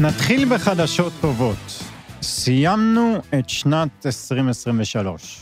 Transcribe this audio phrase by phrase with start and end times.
[0.00, 1.84] נתחיל בחדשות טובות.
[2.22, 5.40] סיימנו את שנת 2023.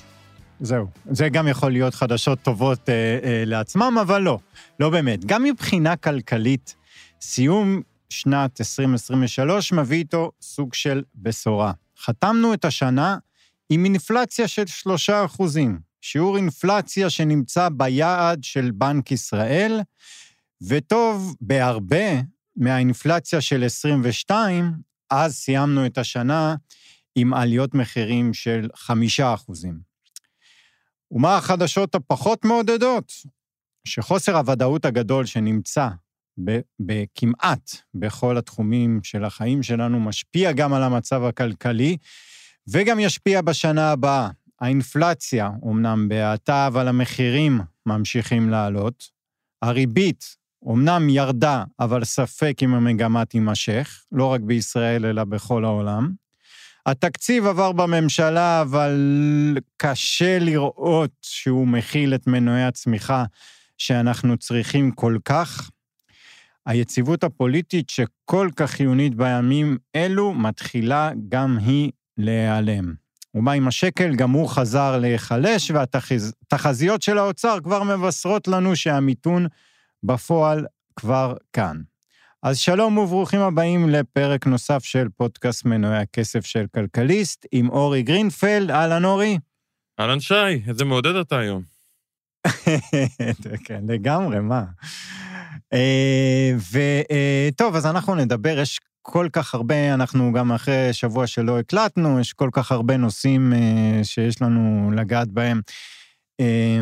[0.60, 0.86] זהו.
[1.10, 4.38] זה גם יכול להיות חדשות טובות אה, אה, לעצמם, אבל לא.
[4.78, 5.24] לא באמת.
[5.24, 6.74] גם מבחינה כלכלית,
[7.20, 11.72] סיום שנת 2023 מביא איתו סוג של בשורה.
[11.98, 13.18] חתמנו את השנה
[13.70, 19.80] עם אינפלציה של 3 אחוזים, שיעור אינפלציה שנמצא ביעד של בנק ישראל,
[20.62, 22.20] וטוב בהרבה
[22.56, 24.72] מהאינפלציה של 22,
[25.10, 26.54] אז סיימנו את השנה
[27.14, 29.80] עם עליות מחירים של 5 אחוזים.
[31.10, 33.12] ומה החדשות הפחות מעודדות?
[33.88, 35.88] שחוסר הוודאות הגדול שנמצא
[36.80, 41.96] בכמעט בכל התחומים של החיים שלנו משפיע גם על המצב הכלכלי,
[42.68, 44.28] וגם ישפיע בשנה הבאה.
[44.60, 49.08] האינפלציה אומנם בהאטה, אבל המחירים ממשיכים לעלות.
[49.62, 56.12] הריבית אומנם ירדה, אבל ספק אם המגמה תימשך, לא רק בישראל אלא בכל העולם.
[56.86, 63.24] התקציב עבר בממשלה, אבל קשה לראות שהוא מכיל את מנועי הצמיחה
[63.78, 65.70] שאנחנו צריכים כל כך.
[66.66, 72.94] היציבות הפוליטית שכל כך חיונית בימים אלו מתחילה גם היא להיעלם.
[73.34, 74.14] ומה עם השקל?
[74.14, 79.46] גם הוא חזר להיחלש, והתחזיות של האוצר כבר מבשרות לנו שהמיתון
[80.02, 81.80] בפועל כבר כאן.
[82.42, 88.70] אז שלום וברוכים הבאים לפרק נוסף של פודקאסט מנועי הכסף של כלכליסט, עם אורי גרינפלד.
[88.70, 89.38] אהלן, אורי.
[90.00, 90.34] אהלן שי,
[90.68, 91.77] איזה מעודד אתה היום.
[93.64, 94.64] כן, לגמרי, מה?
[97.52, 102.32] וטוב, אז אנחנו נדבר, יש כל כך הרבה, אנחנו גם אחרי שבוע שלא הקלטנו, יש
[102.32, 105.60] כל כך הרבה נושאים אה, שיש לנו לגעת בהם.
[106.40, 106.80] אה,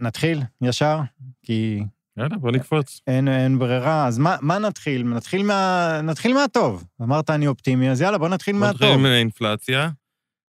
[0.00, 1.00] נתחיל ישר,
[1.42, 1.82] כי
[2.16, 3.00] יאללה, בוא נקפוץ.
[3.06, 5.02] אין, אין ברירה, אז מה, מה נתחיל?
[5.02, 6.84] נתחיל, מה, נתחיל מהטוב.
[7.02, 8.82] אמרת אני אופטימי, אז יאללה, בוא נתחיל בוא מהטוב.
[8.82, 9.90] נתחיל מהאינפלציה.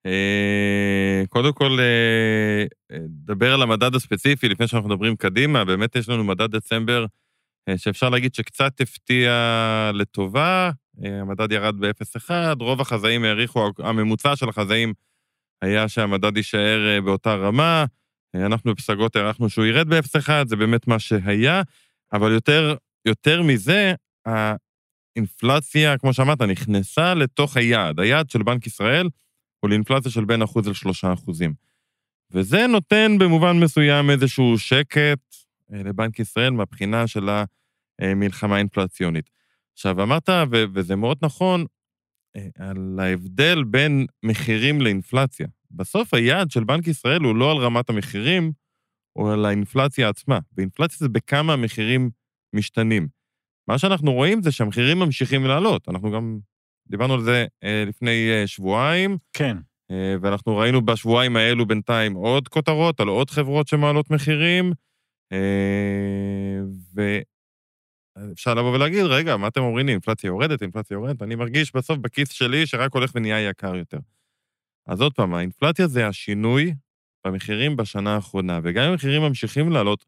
[0.07, 2.65] אה, קודם כל, אה,
[3.09, 7.07] דבר על המדד הספציפי, לפני שאנחנו מדברים קדימה, באמת יש לנו מדד דצמבר
[7.69, 9.31] אה, שאפשר להגיד שקצת הפתיע
[9.95, 10.71] לטובה,
[11.05, 12.31] אה, המדד ירד ב-0.1,
[12.61, 14.93] רוב החזאים העריכו, הממוצע של החזאים
[15.63, 17.85] היה שהמדד יישאר אה, באותה רמה,
[18.35, 21.63] אה, אנחנו בפסגות הערכנו שהוא ירד ב-0.1, זה באמת מה שהיה,
[22.13, 22.75] אבל יותר,
[23.05, 23.95] יותר מזה,
[25.17, 28.01] האינפלציה, כמו שאמרת, נכנסה לתוך היעד.
[28.01, 29.09] היעד של בנק ישראל
[29.61, 31.55] הוא לאינפלציה של בין אחוז לשלושה אחוזים.
[32.31, 35.35] וזה נותן במובן מסוים איזשהו שקט
[35.73, 37.29] אה, לבנק ישראל מהבחינה של
[38.01, 39.31] המלחמה האינפלציונית.
[39.73, 41.65] עכשיו, אמרת, ו- וזה מאוד נכון,
[42.37, 45.47] אה, על ההבדל בין מחירים לאינפלציה.
[45.71, 48.53] בסוף היעד של בנק ישראל הוא לא על רמת המחירים,
[49.17, 50.39] או על האינפלציה עצמה.
[50.53, 52.11] באינפלציה זה בכמה המחירים
[52.53, 53.09] משתנים.
[53.69, 55.89] מה שאנחנו רואים זה שהמחירים ממשיכים לעלות.
[55.89, 56.39] אנחנו גם
[56.91, 59.57] דיברנו על זה אה, לפני אה, שבועיים, כן.
[59.91, 64.73] אה, ואנחנו ראינו בשבועיים האלו בינתיים עוד כותרות על עוד חברות שמעלות מחירים,
[65.33, 66.61] אה,
[66.95, 71.23] ואפשר לבוא ולהגיד, רגע, מה אתם אומרים לי, אינפלציה יורדת, אינפלציה יורדת?
[71.23, 73.99] אני מרגיש בסוף בכיס שלי שרק הולך ונהיה יקר יותר.
[74.87, 76.75] אז עוד פעם, האינפלציה זה השינוי
[77.27, 80.05] במחירים בשנה האחרונה, וגם אם המחירים ממשיכים לעלות,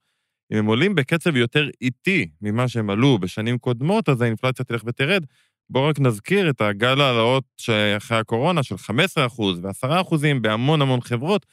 [0.52, 5.24] אם הם עולים בקצב יותר איטי ממה שהם עלו בשנים קודמות, אז האינפלציה תלך ותרד.
[5.72, 11.46] בואו רק נזכיר את הגל העלאות שאחרי הקורונה של 15% ו-10% בהמון המון חברות,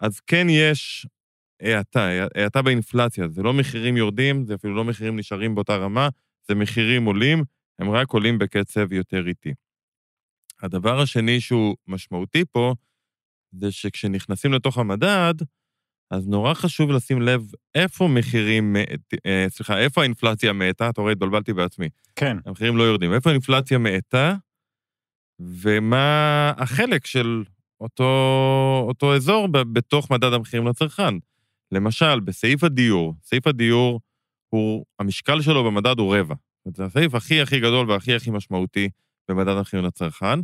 [0.00, 1.06] אז כן יש
[1.62, 3.28] האטה, האטה באינפלציה.
[3.28, 6.08] זה לא מחירים יורדים, זה אפילו לא מחירים נשארים באותה רמה,
[6.48, 7.44] זה מחירים עולים,
[7.78, 9.54] הם רק עולים בקצב יותר איטי.
[10.62, 12.74] הדבר השני שהוא משמעותי פה,
[13.52, 15.34] זה שכשנכנסים לתוך המדד,
[16.10, 18.76] אז נורא חשוב לשים לב איפה מחירים,
[19.26, 21.88] אה, סליחה, איפה האינפלציה מאטה, אתה רואה, התבלבלתי בעצמי.
[22.16, 22.36] כן.
[22.46, 23.12] המחירים לא יורדים.
[23.12, 24.34] איפה האינפלציה מאטה,
[25.40, 27.44] ומה החלק של
[27.80, 31.14] אותו, אותו אזור בתוך מדד המחירים לצרכן.
[31.72, 34.00] למשל, בסעיף הדיור, סעיף הדיור,
[34.48, 36.34] הוא, המשקל שלו במדד הוא רבע.
[36.76, 38.88] זה הסעיף הכי הכי גדול והכי הכי משמעותי
[39.28, 40.40] במדד המחירים לצרכן,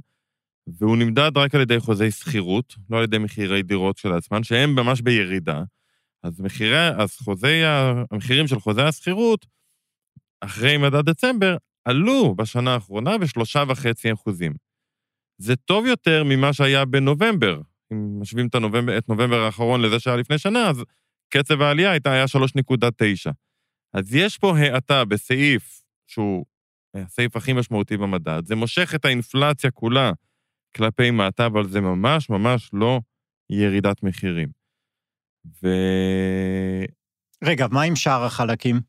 [0.66, 4.74] והוא נמדד רק על ידי חוזי שכירות, לא על ידי מחירי דירות של עצמן, שהם
[4.74, 5.62] ממש בירידה.
[6.22, 7.62] אז, מחירי, אז חוזי,
[8.10, 9.46] המחירים של חוזי השכירות,
[10.40, 14.52] אחרי מדד דצמבר, עלו בשנה האחרונה בשלושה וחצי אחוזים.
[15.38, 17.60] זה טוב יותר ממה שהיה בנובמבר.
[17.92, 20.82] אם משווים את, הנובמבר, את נובמבר האחרון לזה שהיה לפני שנה, אז
[21.28, 23.32] קצב העלייה הייתה, היה 3.9.
[23.94, 26.44] אז יש פה האטה בסעיף שהוא
[26.94, 30.12] הסעיף הכי משמעותי במדד, זה מושך את האינפלציה כולה
[30.76, 33.00] כלפי מטה, אבל זה ממש ממש לא
[33.50, 34.48] ירידת מחירים.
[35.62, 35.68] ו...
[37.44, 38.80] רגע, מה עם שאר החלקים?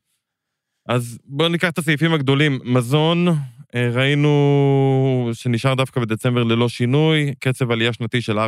[0.88, 2.58] אז בואו ניקח את הסעיפים הגדולים.
[2.64, 3.28] מזון,
[3.74, 8.42] אה, ראינו שנשאר דווקא בדצמבר ללא שינוי, קצב עלייה שנתי של 4-2.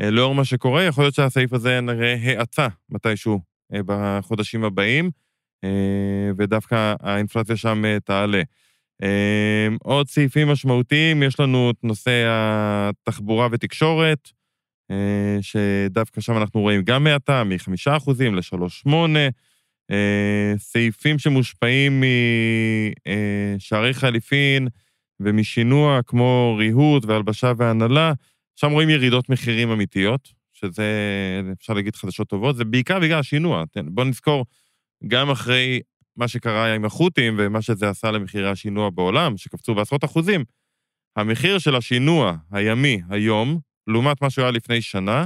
[0.00, 3.40] אה, לאור מה שקורה, יכול להיות שהסעיף הזה נראה האצה מתישהו
[3.74, 5.10] אה, בחודשים הבאים,
[6.38, 8.42] ודווקא האינפלציה שם תעלה.
[9.82, 14.30] עוד סעיפים משמעותיים, יש לנו את נושא התחבורה ותקשורת,
[15.40, 18.90] שדווקא שם אנחנו רואים גם האטה, מ-5% ל-3.8%.
[19.90, 22.04] אה, סעיפים שמושפעים
[23.56, 24.68] משערי חליפין
[25.20, 28.12] ומשינוע, כמו ריהוט והלבשה והנהלה,
[28.56, 30.84] שם רואים ירידות מחירים אמיתיות, שזה,
[31.58, 33.64] אפשר להגיד חדשות טובות, זה בעיקר בגלל השינוע.
[33.84, 34.44] בואו נזכור,
[35.08, 35.80] גם אחרי
[36.16, 40.44] מה שקרה עם החות'ים ומה שזה עשה למחירי השינוע בעולם, שקפצו בעשרות אחוזים,
[41.16, 45.24] המחיר של השינוע הימי היום, לעומת מה שהוא היה לפני שנה,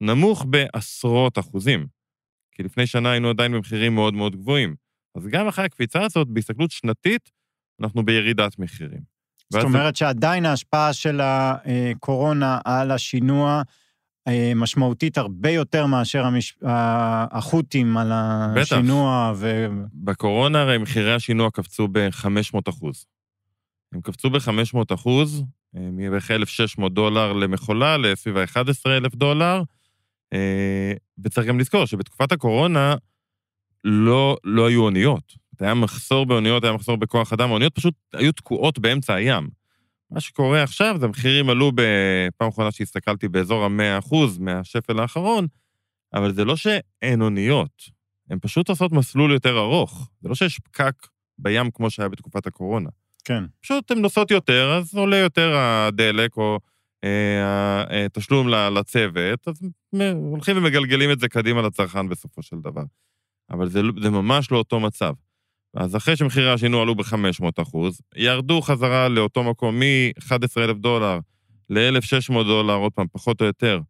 [0.00, 1.86] נמוך בעשרות אחוזים.
[2.52, 4.74] כי לפני שנה היינו עדיין במחירים מאוד מאוד גבוהים.
[5.16, 7.30] אז גם אחרי הקפיצה הזאת, בהסתכלות שנתית,
[7.80, 9.00] אנחנו בירידת מחירים.
[9.52, 13.62] זאת אומרת שעדיין ההשפעה של הקורונה על השינוע אה,
[14.56, 16.56] משמעותית הרבה יותר מאשר המש...
[17.30, 19.32] החות'ים על השינוע.
[19.32, 19.40] בטח.
[19.40, 19.66] ו...
[19.94, 23.06] בקורונה הרי מחירי השינוע קפצו ב-500 אחוז.
[23.94, 25.44] הם קפצו ב-500 אחוז,
[25.76, 29.62] אה, מבערך 1,600 דולר למכולה לסביב ה-11,000 דולר,
[30.32, 30.92] אה,
[31.24, 32.94] וצריך גם לזכור שבתקופת הקורונה
[33.84, 35.44] לא, לא היו אוניות.
[35.60, 39.48] היה מחסור באוניות, היה מחסור בכוח אדם, האוניות פשוט היו תקועות באמצע הים.
[40.14, 45.46] מה שקורה עכשיו זה המחירים עלו בפעם אחרונה שהסתכלתי באזור ה-100% מהשפל האחרון,
[46.14, 47.82] אבל זה לא שאין אוניות,
[48.30, 50.10] הן פשוט עושות מסלול יותר ארוך.
[50.20, 50.94] זה לא שיש פקק
[51.38, 52.88] בים כמו שהיה בתקופת הקורונה.
[53.24, 53.44] כן.
[53.60, 56.58] פשוט הן נוסעות יותר, אז עולה יותר הדלק, או
[58.06, 59.62] התשלום אה, לצוות, אז
[60.14, 62.82] הולכים ומגלגלים את זה קדימה לצרכן בסופו של דבר.
[63.50, 65.12] אבל זה, זה ממש לא אותו מצב.
[65.74, 71.18] אז אחרי שמחירי השינוע עלו ב-500 אחוז, ירדו חזרה לאותו מקום מ-11,000 דולר
[71.70, 73.80] ל-1,600 דולר, עוד פעם, פחות או יותר.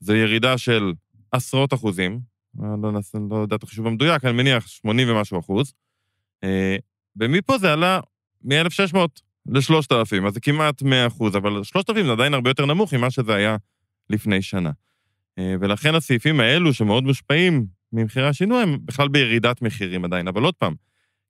[0.00, 0.92] זו ירידה של
[1.32, 2.20] עשרות אחוזים,
[2.82, 5.72] לא, נעשה, לא יודע את החישוב המדויק, אני מניח 80 ומשהו אחוז.
[6.44, 6.76] אה,
[7.16, 8.00] ומפה זה עלה
[8.44, 8.98] מ-1,600
[9.46, 13.34] ל-3,000, אז זה כמעט 100 אחוז, אבל 3,000 זה עדיין הרבה יותר נמוך ממה שזה
[13.34, 13.56] היה
[14.10, 14.70] לפני שנה.
[15.38, 20.28] אה, ולכן הסעיפים האלו, שמאוד מושפעים ממחירי השינוי, הם בכלל בירידת מחירים עדיין.
[20.28, 20.74] אבל עוד פעם,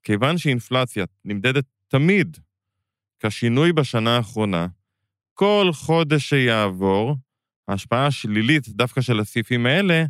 [0.07, 2.39] כיוון שאינפלציה נמדדת תמיד
[3.21, 4.67] כשינוי בשנה האחרונה,
[5.35, 7.17] כל חודש שיעבור,
[7.69, 10.05] ההשפעה השלילית דווקא של הסעיפים האלה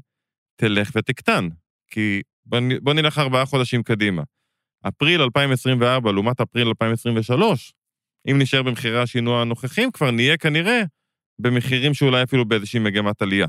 [0.57, 1.49] תלך ותקטן.
[1.91, 4.23] כי בוא, בוא נלך ארבעה חודשים קדימה.
[4.89, 7.73] אפריל 2024 לעומת אפריל 2023,
[8.31, 10.83] אם נשאר במחירי השינוע הנוכחים, כבר נהיה כנראה
[11.39, 13.47] במחירים שאולי אפילו באיזושהי מגמת עלייה.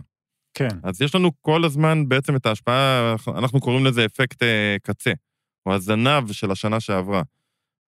[0.54, 0.68] כן.
[0.84, 5.12] אז יש לנו כל הזמן בעצם את ההשפעה, אנחנו קוראים לזה אפקט אה, קצה,
[5.68, 7.22] או הזנב של השנה שעברה.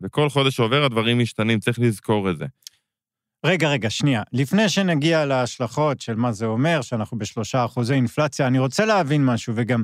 [0.02, 2.46] וכל חודש שעובר הדברים משתנים, צריך לזכור את זה.
[3.46, 4.24] רגע, רגע, שנייה.
[4.34, 9.54] לפני שנגיע להשלכות של מה זה אומר, שאנחנו בשלושה אחוזי אינפלציה, אני רוצה להבין משהו,
[9.56, 9.84] וגם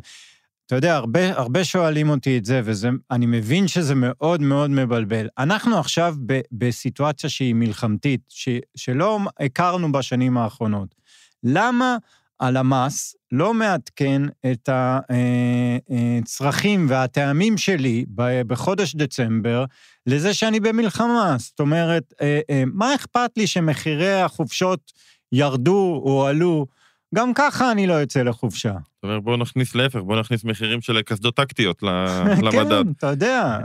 [0.66, 5.28] אתה יודע, הרבה, הרבה שואלים אותי את זה, ואני מבין שזה מאוד מאוד מבלבל.
[5.38, 10.96] אנחנו עכשיו ב, בסיטואציה שהיא מלחמתית, ש, שלא הכרנו בשנים האחרונות.
[11.44, 11.98] למה
[12.40, 18.06] הלמ"ס לא מעדכן את הצרכים אה, אה, והטעמים שלי
[18.48, 19.66] בחודש דצמבר
[20.06, 21.36] לזה שאני במלחמה?
[21.40, 24.92] זאת אומרת, אה, מה אכפת לי שמחירי החופשות
[25.32, 26.66] ירדו או עלו?
[27.16, 28.72] גם ככה אני לא יוצא לחופשה.
[28.72, 31.84] זאת אומרת, בואו נכניס להפך, בואו נכניס מחירים של קסדות טקטיות
[32.44, 32.84] למדד.
[32.84, 33.60] כן, אתה יודע.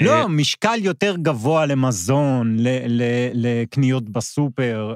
[0.00, 2.56] לא, משקל יותר גבוה למזון,
[3.32, 4.94] לקניות בסופר,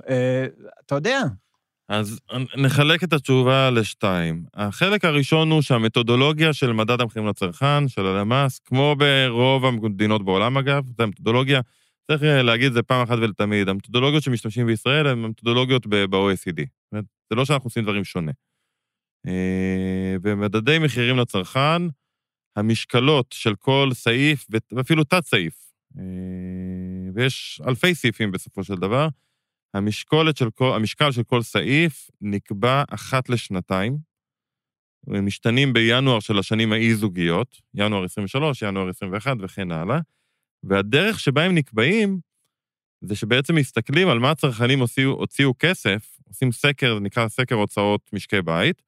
[0.86, 1.20] אתה יודע.
[1.90, 2.20] אז
[2.56, 4.44] נחלק את התשובה לשתיים.
[4.54, 10.84] החלק הראשון הוא שהמתודולוגיה של מדד המחירים לצרכן, של הלמ"ס, כמו ברוב המדינות בעולם אגב,
[10.96, 11.60] זו המתודולוגיה,
[12.10, 16.62] צריך להגיד את זה פעם אחת ולתמיד, המתודולוגיות שמשתמשים בישראל הן המתודולוגיות ב-OECD.
[17.30, 18.32] זה לא שאנחנו עושים דברים שונה.
[19.26, 21.82] אה, במדדי מחירים לצרכן,
[22.56, 26.04] המשקלות של כל סעיף, ואפילו תת-סעיף, אה,
[27.14, 29.08] ויש אלפי סעיפים בסופו של דבר,
[30.34, 33.98] של כל, המשקל של כל סעיף נקבע אחת לשנתיים,
[35.06, 39.98] הם משתנים בינואר של השנים האי-זוגיות, ינואר 23, ינואר 21 וכן הלאה,
[40.62, 42.20] והדרך שבה הם נקבעים
[43.04, 48.10] זה שבעצם מסתכלים על מה הצרכנים הוציאו, הוציאו כסף, עושים סקר, זה נקרא סקר הוצאות
[48.12, 48.82] משקי בית,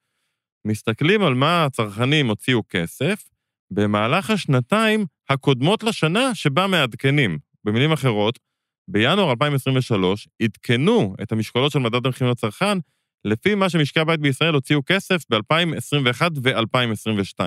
[0.65, 3.29] מסתכלים על מה הצרכנים הוציאו כסף,
[3.71, 7.39] במהלך השנתיים הקודמות לשנה שבה מעדכנים.
[7.63, 8.39] במילים אחרות,
[8.87, 12.77] בינואר 2023 עדכנו את המשקולות של מדד המחירים לצרכן
[13.25, 17.39] לפי מה שמשקי הבית בישראל הוציאו כסף ב-2021 ו-2022.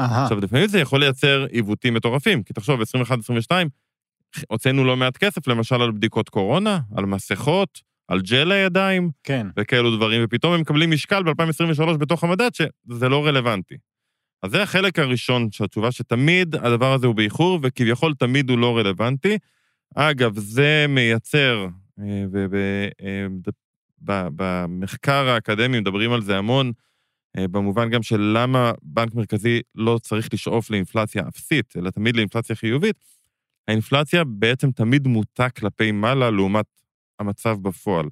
[0.00, 2.80] אהה, עכשיו, לפעמים זה יכול לייצר עיוותים מטורפים, כי תחשוב,
[3.50, 3.52] 21-22,
[4.48, 9.46] הוצאנו לא מעט כסף, למשל על בדיקות קורונה, על מסכות, על ג'ל לידיים כן.
[9.56, 13.74] וכאלו דברים, ופתאום הם מקבלים משקל ב-2023 בתוך המדד שזה לא רלוונטי.
[14.42, 18.78] אז זה החלק הראשון של התשובה, שתמיד הדבר הזה הוא באיחור, וכביכול תמיד הוא לא
[18.78, 19.38] רלוונטי.
[19.98, 21.66] אגב, זה מייצר,
[22.00, 22.24] אה,
[24.00, 26.72] ובמחקר האקדמי מדברים על זה המון,
[27.38, 32.56] אה, במובן גם של למה בנק מרכזי לא צריך לשאוף לאינפלציה אפסית, אלא תמיד לאינפלציה
[32.56, 32.96] חיובית.
[33.68, 36.66] האינפלציה בעצם תמיד מוטה כלפי מעלה לעומת
[37.18, 38.06] המצב בפועל.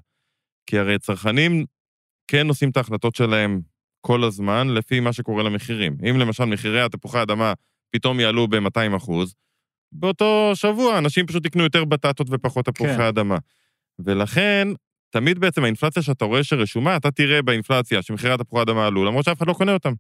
[0.67, 1.65] כי הרי צרכנים
[2.29, 3.61] כן עושים את ההחלטות שלהם
[4.01, 5.97] כל הזמן לפי מה שקורה למחירים.
[6.11, 7.53] אם למשל מחירי התפוחי האדמה
[7.91, 9.35] פתאום יעלו ב-200 אחוז,
[9.93, 13.01] באותו שבוע אנשים פשוט יקנו יותר בטטות ופחות תפוחי כן.
[13.01, 13.37] אדמה.
[13.99, 14.69] ולכן,
[15.11, 19.39] תמיד בעצם האינפלציה שאתה רואה שרשומה, אתה תראה באינפלציה שמחירי התפוחי האדמה עלו, למרות שאף
[19.39, 19.93] אחד לא קונה אותם.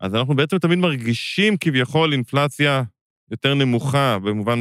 [0.00, 2.82] אז אנחנו בעצם תמיד מרגישים כביכול אינפלציה
[3.30, 4.60] יותר נמוכה, במובן.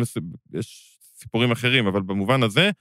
[0.54, 2.72] יש סיפורים אחרים, אבל במובן הזה,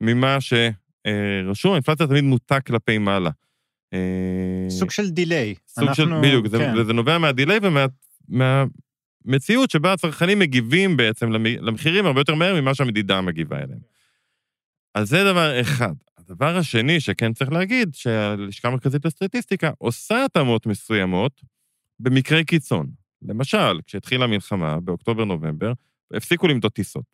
[0.00, 3.30] ממה שרשום, האינפלציה תמיד מוטה כלפי מעלה.
[3.92, 3.98] אה,
[4.68, 5.54] סוג של דיליי.
[5.68, 6.84] סוג של, אנחנו- בדיוק, זה, כן.
[6.84, 7.60] זה נובע מהדיליי
[9.26, 13.80] ומהמציאות שבה הצרכנים מגיבים בעצם למ- למחירים הרבה יותר מהר ממה שהמדידה מגיבה אליהם.
[14.94, 15.92] אז זה דבר אחד.
[16.18, 21.42] הדבר השני שכן צריך להגיד, שהלשכה המרכזית לסטטיסטיקה עושה התאמות מסוימות
[22.00, 22.86] במקרי קיצון.
[23.22, 25.72] למשל, כשהתחילה המלחמה באוקטובר-נובמבר,
[26.12, 27.04] הפסיקו למדוד טיסות.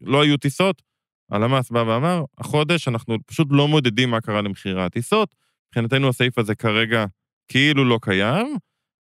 [0.00, 0.82] לא היו טיסות,
[1.30, 5.34] הלמ"ס בא ואמר, החודש אנחנו פשוט לא מודדים מה קרה למחירי הטיסות,
[5.68, 7.04] מבחינתנו הסעיף הזה כרגע
[7.48, 8.56] כאילו לא קיים,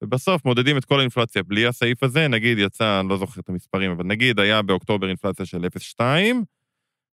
[0.02, 3.90] ובסוף מודדים את כל האינפלציה בלי הסעיף הזה, נגיד יצא, אני לא זוכר את המספרים,
[3.90, 5.64] אבל נגיד היה באוקטובר אינפלציה של
[6.00, 6.00] 0.2,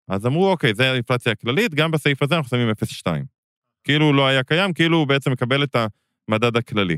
[0.07, 3.11] אז אמרו, אוקיי, זה האינפלציה הכללית, גם בסעיף הזה אנחנו שמים 0.2.
[3.83, 5.75] כאילו הוא לא היה קיים, כאילו הוא בעצם מקבל את
[6.27, 6.97] המדד הכללי.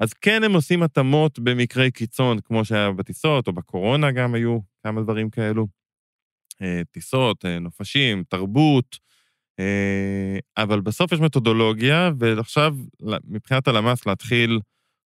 [0.00, 5.02] אז כן הם עושים התאמות במקרי קיצון, כמו שהיה בטיסות, או בקורונה גם היו כמה
[5.02, 5.66] דברים כאלו.
[6.62, 8.98] אה, טיסות, אה, נופשים, תרבות,
[9.60, 12.76] אה, אבל בסוף יש מתודולוגיה, ועכשיו
[13.24, 14.60] מבחינת הלמ"ס להתחיל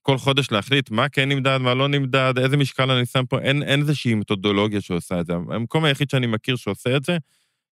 [0.06, 3.62] כל חודש להחליט מה כן נמדד, מה לא נמדד, איזה משקל אני שם פה, אין,
[3.62, 5.32] אין איזושהי מתודולוגיה שעושה את זה.
[5.32, 7.16] המקום היחיד שאני מכיר שעושה את זה,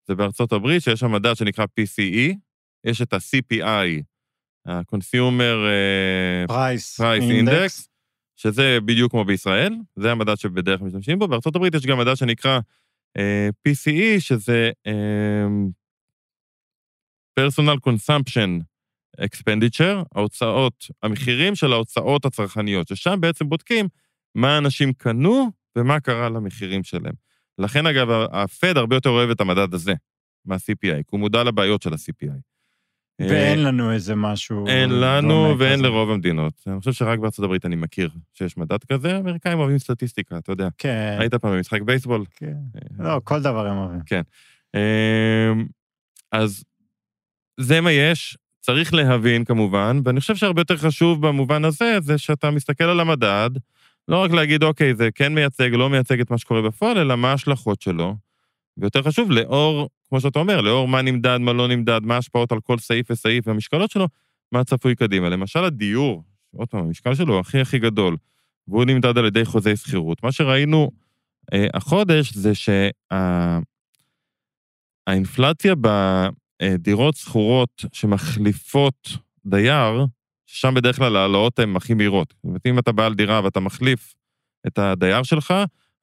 [0.07, 2.33] זה בארצות הברית, שיש שם מדד שנקרא PCE,
[2.83, 4.03] יש את ה-CPI,
[4.65, 7.01] ה-Consumer אה, פרייס.
[7.01, 7.87] Price Index,
[8.35, 11.27] שזה בדיוק כמו בישראל, זה המדד שבדרך כלל משתמשים בו.
[11.27, 12.59] בארצות הברית יש גם מדד שנקרא
[13.17, 15.47] אה, PCE, שזה אה,
[17.39, 18.70] Personal Consumption
[19.21, 23.87] Expenditure, ההוצאות, המחירים של ההוצאות הצרכניות, ששם בעצם בודקים
[24.35, 27.13] מה אנשים קנו ומה קרה למחירים שלהם.
[27.57, 29.93] לכן, אגב, הפד הרבה יותר אוהב את המדד הזה,
[30.45, 32.51] מה-CPI, כי הוא מודע לבעיות של ה-CPI.
[33.19, 34.67] ואין לנו איזה משהו...
[34.67, 35.83] אין לנו דומה ואין כזה.
[35.83, 36.53] לרוב המדינות.
[36.67, 40.67] אני חושב שרק בארצות הברית אני מכיר שיש מדד כזה, האמריקאים אוהבים סטטיסטיקה, אתה יודע.
[40.77, 42.25] כן, היית פעם במשחק בייסבול?
[42.35, 42.53] כן.
[42.99, 44.01] לא, כל דבר הם אוהבים.
[44.75, 45.65] אמ,
[46.31, 46.63] אז
[47.59, 52.51] זה מה יש, צריך להבין כמובן, ואני חושב שהרבה יותר חשוב במובן הזה, זה שאתה
[52.51, 53.49] מסתכל על המדד,
[54.07, 57.31] לא רק להגיד, אוקיי, זה כן מייצג, לא מייצג את מה שקורה בפועל, אלא מה
[57.31, 58.15] ההשלכות שלו.
[58.77, 62.59] ויותר חשוב, לאור, כמו שאתה אומר, לאור מה נמדד, מה לא נמדד, מה ההשפעות על
[62.59, 64.07] כל סעיף וסעיף והמשקלות שלו,
[64.51, 65.29] מה צפוי קדימה.
[65.29, 66.23] למשל, הדיור,
[66.55, 68.17] עוד פעם, המשקל שלו הוא הכי הכי גדול,
[68.67, 70.23] והוא נמדד על ידי חוזי שכירות.
[70.23, 70.91] מה שראינו
[71.53, 72.51] אה, החודש זה
[75.07, 75.75] שהאינפלציה
[76.63, 80.05] בדירות שכורות שמחליפות דייר,
[80.45, 82.33] ששם בדרך כלל העלאות הן הכי מהירות.
[82.37, 84.13] זאת אומרת, אם אתה בעל דירה ואתה מחליף
[84.67, 85.53] את הדייר שלך,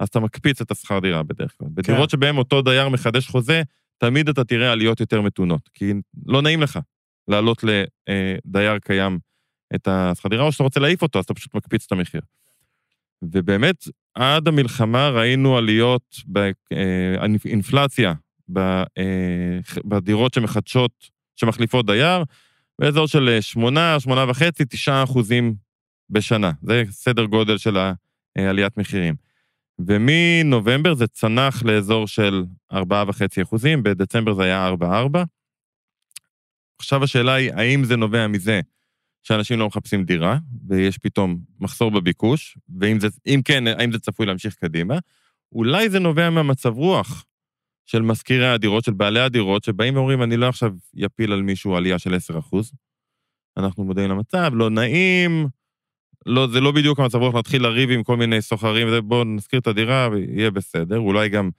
[0.00, 1.68] אז אתה מקפיץ את השכר דירה בדרך כלל.
[1.70, 3.62] בדירות שבהן אותו דייר מחדש חוזה,
[3.98, 5.92] תמיד אתה תראה עליות יותר מתונות, כי
[6.26, 6.78] לא נעים לך
[7.28, 9.18] להעלות לדייר קיים
[9.74, 12.20] את השכר דירה, או שאתה רוצה להעיף אותו, אז אתה פשוט מקפיץ את המחיר.
[13.22, 13.84] ובאמת,
[14.14, 18.14] עד המלחמה ראינו עליות באינפלציה
[19.84, 22.24] בדירות שמחדשות, שמחליפות דייר,
[22.78, 25.54] באזור של 8, 8.5, 9 אחוזים
[26.10, 26.52] בשנה.
[26.62, 27.78] זה סדר גודל של
[28.36, 29.14] העליית מחירים.
[29.78, 32.76] ומנובמבר זה צנח לאזור של 4.5
[33.42, 35.18] אחוזים, בדצמבר זה היה 4.4.
[36.78, 38.60] עכשיו השאלה היא, האם זה נובע מזה
[39.22, 40.38] שאנשים לא מחפשים דירה,
[40.68, 43.08] ויש פתאום מחסור בביקוש, ואם זה,
[43.44, 44.98] כן, האם זה צפוי להמשיך קדימה?
[45.52, 47.24] אולי זה נובע מהמצב רוח
[47.90, 51.98] של משכירי הדירות, של בעלי הדירות, שבאים ואומרים, אני לא עכשיו יפיל על מישהו עלייה
[51.98, 52.72] של 10 אחוז.
[53.56, 55.48] אנחנו מודעים למצב, לא נעים,
[56.26, 59.66] לא, זה לא בדיוק המצב רוח להתחיל לריב עם כל מיני סוחרים, בואו נזכיר את
[59.66, 60.98] הדירה ויהיה בסדר.
[60.98, 61.50] אולי גם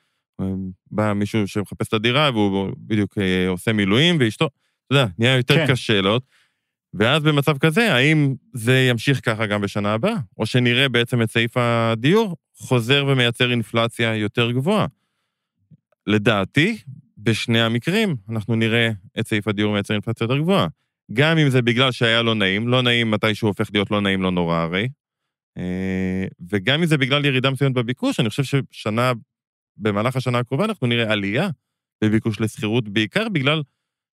[0.42, 0.46] אה,
[0.92, 5.56] בא מישהו שמחפש את הדירה והוא בדיוק אה, עושה מילואים ואשתו, אתה יודע, נהיה יותר
[5.56, 5.68] כן.
[5.68, 6.20] קשה לו.
[6.94, 10.16] ואז במצב כזה, האם זה ימשיך ככה גם בשנה הבאה?
[10.38, 14.86] או שנראה בעצם את סעיף הדיור חוזר ומייצר אינפלציה יותר גבוהה?
[16.08, 16.78] לדעתי,
[17.18, 18.90] בשני המקרים אנחנו נראה
[19.20, 20.68] את סעיף הדיור מייצר אינפלציה יותר גבוהה.
[21.14, 24.22] גם אם זה בגלל שהיה לא נעים, לא נעים מתי שהוא הופך להיות לא נעים,
[24.22, 24.88] לא נורא הרי.
[25.58, 29.12] אה, וגם אם זה בגלל ירידה מסוימת בביקוש, אני חושב ששנה,
[29.78, 31.50] במהלך השנה הקרובה אנחנו נראה עלייה
[32.04, 33.62] בביקוש לשכירות, בעיקר בגלל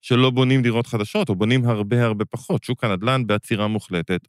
[0.01, 2.63] שלא בונים דירות חדשות, או בונים הרבה הרבה פחות.
[2.63, 4.27] שוק הנדל"ן בעצירה מוחלטת.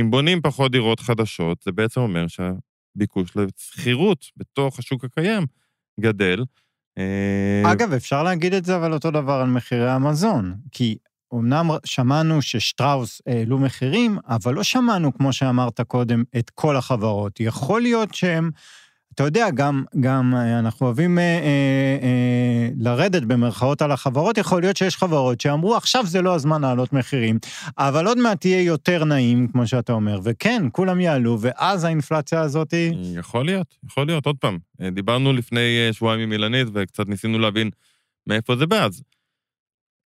[0.00, 5.46] אם בונים פחות דירות חדשות, זה בעצם אומר שהביקוש לשכירות בתוך השוק הקיים
[6.00, 6.44] גדל.
[6.98, 10.54] אה, אגב, אפשר להגיד את זה, אבל אותו דבר על מחירי המזון.
[10.72, 10.96] כי
[11.34, 17.40] אמנם שמענו ששטראוס העלו מחירים, אבל לא שמענו, כמו שאמרת קודם, את כל החברות.
[17.40, 18.50] יכול להיות שהם,
[19.16, 24.60] אתה יודע, גם, גם אה, אנחנו אוהבים אה, אה, אה, לרדת במרכאות על החברות, יכול
[24.60, 27.38] להיות שיש חברות שאמרו, עכשיו זה לא הזמן להעלות מחירים,
[27.78, 32.72] אבל עוד מעט יהיה יותר נעים, כמו שאתה אומר, וכן, כולם יעלו, ואז האינפלציה הזאת
[32.72, 33.18] היא...
[33.18, 34.58] יכול להיות, יכול להיות, עוד פעם.
[34.80, 37.70] אה, דיברנו לפני אה, שבועיים עם אילנית, וקצת ניסינו להבין
[38.26, 39.02] מאיפה זה בא, אז...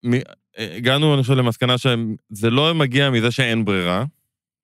[0.05, 0.23] מ-
[0.57, 4.05] הגענו, אני חושב, למסקנה שזה לא מגיע מזה שאין ברירה,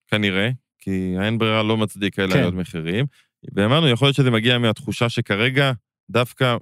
[0.07, 2.55] כנראה, כי האין ברירה לא מצדיק כאלה כן.
[2.55, 3.05] מחירים,
[3.55, 5.71] ואמרנו, יכול להיות שזה מגיע מהתחושה שכרגע
[6.09, 6.57] דווקא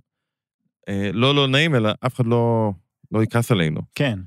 [0.89, 2.71] אה, לא לא נעים, אלא אף אחד לא,
[3.11, 3.81] לא יכעס עלינו.
[3.95, 4.19] כן.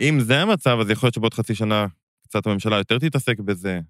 [0.00, 1.86] אם זה המצב, אז יכול להיות שבעוד חצי שנה
[2.28, 3.80] קצת הממשלה יותר תתעסק בזה,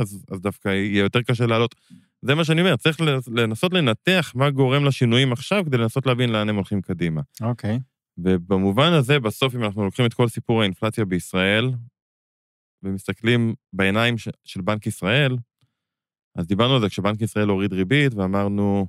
[0.00, 1.74] אז, אז דווקא יהיה יותר קשה לעלות.
[2.22, 3.00] זה מה שאני אומר, צריך
[3.34, 7.20] לנסות לנתח מה גורם לשינויים עכשיו, כדי לנסות להבין לאן הם הולכים קדימה.
[7.40, 7.80] אוקיי.
[8.18, 11.70] ובמובן הזה, בסוף, אם אנחנו לוקחים את כל סיפור האינפלציה בישראל,
[12.82, 15.36] ומסתכלים בעיניים של בנק ישראל,
[16.36, 18.86] אז דיברנו על זה כשבנק ישראל הוריד ריבית, ואמרנו,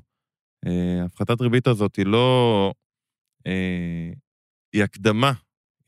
[0.65, 2.73] אה, הפחתת ריבית הזאת היא לא...
[3.47, 4.11] אה,
[4.73, 5.31] היא הקדמה,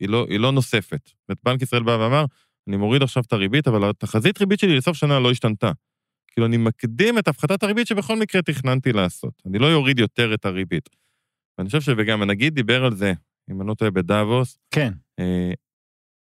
[0.00, 1.06] היא לא, היא לא נוספת.
[1.06, 2.24] זאת אומרת, בנק ישראל בא ואמר,
[2.68, 5.72] אני מוריד עכשיו את הריבית, אבל התחזית ריבית שלי לסוף שנה לא השתנתה.
[6.32, 9.42] כאילו, אני מקדים את הפחתת הריבית שבכל מקרה תכננתי לעשות.
[9.46, 10.88] אני לא אוריד יותר את הריבית.
[11.58, 13.12] ואני חושב שגם הנגיד דיבר על זה,
[13.50, 14.92] אם אני לא טועה, בדאבוס, כן.
[15.20, 15.52] אה,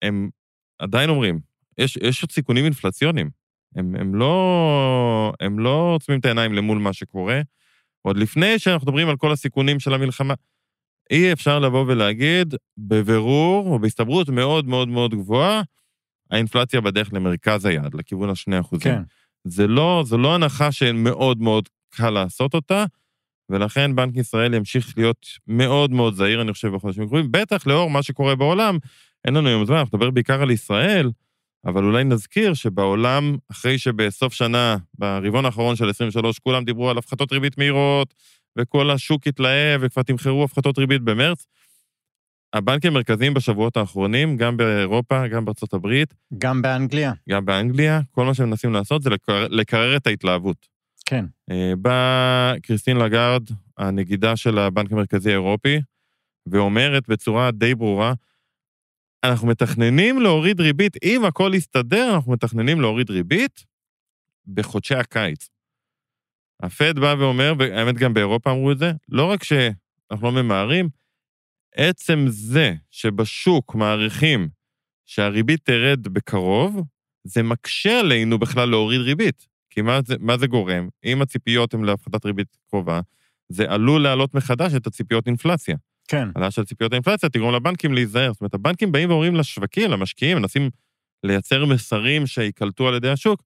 [0.02, 0.30] הם
[0.80, 1.40] עדיין אומרים,
[1.78, 3.39] יש, יש עוד סיכונים אינפלציוניים.
[3.76, 7.42] הם, הם, לא, הם לא עוצמים את העיניים למול מה שקורה.
[8.02, 10.34] עוד לפני שאנחנו מדברים על כל הסיכונים של המלחמה,
[11.12, 15.62] אי אפשר לבוא ולהגיד, בבירור או בהסתברות מאוד מאוד מאוד גבוהה,
[16.32, 18.96] האינפלציה בדרך למרכז היעד, לכיוון השני אחוזים.
[18.96, 19.02] כן.
[19.44, 22.86] זה לא, זו לא הנחה שמאוד מאוד קל לעשות אותה,
[23.50, 28.04] ולכן בנק ישראל ימשיך להיות מאוד מאוד זהיר, אני חושב, בחודשים הקרובים, בטח לאור מה
[28.04, 28.78] שקורה בעולם.
[29.26, 31.10] אין לנו היום זמן, אנחנו נדבר בעיקר על ישראל,
[31.66, 37.32] אבל אולי נזכיר שבעולם, אחרי שבסוף שנה, ברבעון האחרון של 23, כולם דיברו על הפחתות
[37.32, 38.14] ריבית מהירות,
[38.58, 41.46] וכל השוק התלהב, וכבר תמחרו הפחתות ריבית במרץ,
[42.54, 47.14] הבנקים המרכזיים בשבועות האחרונים, גם באירופה, גם בארצות הברית, גם באנגליה.
[47.30, 50.68] גם באנגליה, כל מה שהם מנסים לעשות זה לקרר, לקרר את ההתלהבות.
[51.06, 51.26] כן.
[51.52, 53.44] אה, באה קריסטין לגארד,
[53.78, 55.80] הנגידה של הבנק המרכזי האירופי,
[56.52, 58.14] ואומרת בצורה די ברורה,
[59.24, 63.66] אנחנו מתכננים להוריד ריבית, אם הכל יסתדר, אנחנו מתכננים להוריד ריבית
[64.48, 65.50] בחודשי הקיץ.
[66.64, 70.90] הפד בא ואומר, והאמת גם באירופה אמרו את זה, לא רק שאנחנו לא ממהרים,
[71.76, 74.50] עצם זה שבשוק מעריכים
[75.06, 76.84] שהריבית תרד בקרוב,
[77.24, 79.48] זה מקשה עלינו בכלל להוריד ריבית.
[79.70, 80.90] כי מה זה, מה זה גורם?
[81.06, 83.02] אם הציפיות הן להפחתת ריבית קרובה,
[83.50, 85.76] זה עלול להעלות מחדש את הציפיות אינפלציה.
[86.10, 86.28] כן.
[86.36, 88.34] העלאה של ציפיות האינפלציה תגרום לבנקים להיזהר.
[88.34, 90.70] זאת אומרת, הבנקים באים ואומרים לשווקים, למשקיעים, מנסים
[91.24, 93.44] לייצר מסרים שייקלטו על ידי השוק.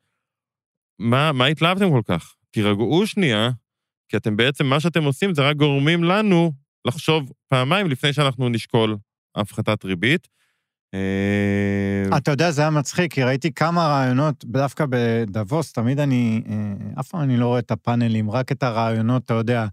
[1.00, 2.36] מה, מה התלהבתם כל כך?
[2.52, 3.50] תירגעו שנייה,
[4.10, 6.52] כי אתם בעצם, מה שאתם עושים זה רק גורמים לנו
[6.88, 8.98] לחשוב פעמיים לפני שאנחנו נשקול
[9.36, 10.28] הפחתת ריבית.
[10.94, 16.56] אה, אתה יודע, זה היה מצחיק, כי ראיתי כמה רעיונות, דווקא בדבוס, תמיד אני, אה,
[17.00, 19.66] אף פעם אני לא רואה את הפאנלים, רק את הרעיונות, אתה יודע,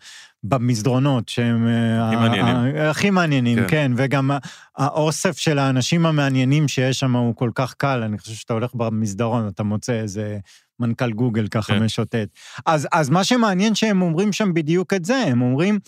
[0.42, 1.68] במסדרונות, שהם...
[1.68, 2.56] אה, הכי מעניינים.
[2.76, 3.66] ה- הכי מעניינים, כן.
[3.68, 4.30] כן, וגם
[4.76, 9.48] האוסף של האנשים המעניינים שיש שם הוא כל כך קל, אני חושב שאתה הולך במסדרון,
[9.48, 10.38] אתה מוצא איזה
[10.80, 11.83] מנכ"ל גוגל ככה כן.
[11.83, 12.28] משוטט.
[12.66, 15.78] אז, אז מה שמעניין שהם אומרים שם בדיוק את זה, הם אומרים,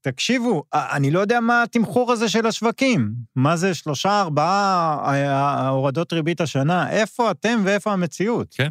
[0.00, 3.12] תקשיבו, אני לא יודע מה התמחור הזה של השווקים.
[3.36, 6.90] מה זה שלושה, ארבעה הורדות ריבית השנה?
[6.90, 8.54] איפה אתם ואיפה המציאות?
[8.54, 8.68] כן.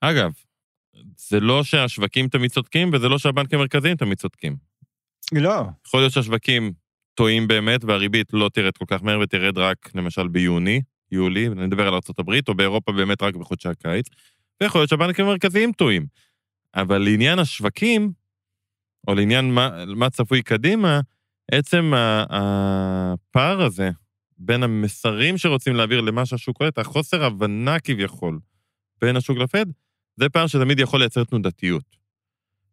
[0.00, 0.30] אגב,
[1.28, 4.56] זה לא שהשווקים תמיד צודקים, וזה לא שהבנקים המרכזיים תמיד צודקים.
[5.32, 6.72] לא, יכול להיות שהשווקים
[7.14, 10.80] טועים באמת, והריבית לא תרד כל כך מהר ותרד רק, למשל, ביוני,
[11.12, 14.06] יולי, אני מדבר על ארה"ב, או באירופה באמת רק בחודשי הקיץ,
[14.62, 16.06] ויכול להיות שהבנקים המרכזיים טועים.
[16.74, 18.12] אבל לעניין השווקים,
[19.08, 21.00] או לעניין מה, מה צפוי קדימה,
[21.50, 21.92] עצם
[22.30, 23.90] הפער הזה
[24.38, 28.38] בין המסרים שרוצים להעביר למה שהשוק קולט, החוסר הבנה כביכול
[29.00, 29.66] בין השוק לפד,
[30.16, 31.96] זה פער שתמיד יכול לייצר תנודתיות.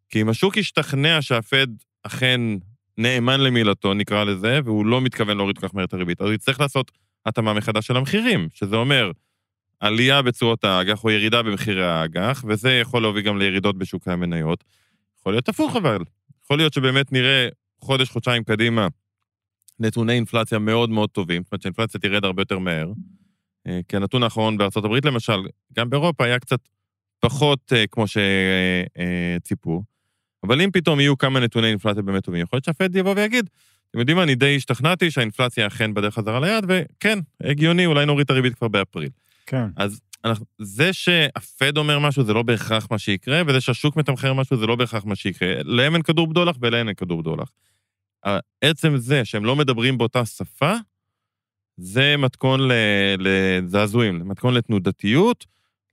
[0.09, 1.67] כי אם השוק ישתכנע שהפד
[2.03, 2.41] אכן
[2.97, 6.33] נאמן למילתו, נקרא לזה, והוא לא מתכוון להוריד כל כך מהר את הריבית, אז הוא
[6.33, 6.91] יצטרך לעשות
[7.25, 9.11] התאמה מחדש של המחירים, שזה אומר
[9.79, 14.63] עלייה בצורות האג"ח או ירידה במחירי האג"ח, וזה יכול להוביל גם לירידות בשוק המניות.
[15.19, 16.01] יכול להיות הפוך אבל.
[16.45, 17.47] יכול להיות שבאמת נראה
[17.81, 18.87] חודש, חודשיים קדימה
[19.79, 22.91] נתוני אינפלציה מאוד מאוד טובים, זאת אומרת שהאינפלציה תרד הרבה יותר מהר.
[23.67, 25.39] אה, כי הנתון האחרון בארצות הברית למשל,
[25.73, 26.59] גם באירופה היה קצת
[27.19, 29.83] פחות אה, כמו שציפו,
[30.43, 33.49] אבל אם פתאום יהיו כמה נתוני אינפלציה באמת טובים, יכול להיות שהפד יבוא ויגיד,
[33.89, 38.23] אתם יודעים מה, אני די השתכנעתי שהאינפלציה אכן בדרך חזרה ליעד, וכן, הגיוני, אולי נוריד
[38.23, 39.09] את הריבית כבר באפריל.
[39.45, 39.65] כן.
[39.75, 44.57] אז אנחנו, זה שהפד אומר משהו זה לא בהכרח מה שיקרה, וזה שהשוק מתמחר משהו
[44.57, 45.53] זה לא בהכרח מה שיקרה.
[45.63, 47.51] להם אין כדור בדולח ולהם אין כדור בדולח.
[48.61, 50.73] עצם זה שהם לא מדברים באותה שפה,
[51.77, 52.59] זה מתכון
[53.17, 55.45] לזעזועים, מתכון לתנודתיות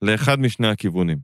[0.03, 1.19] לאחד משני הכיוונים.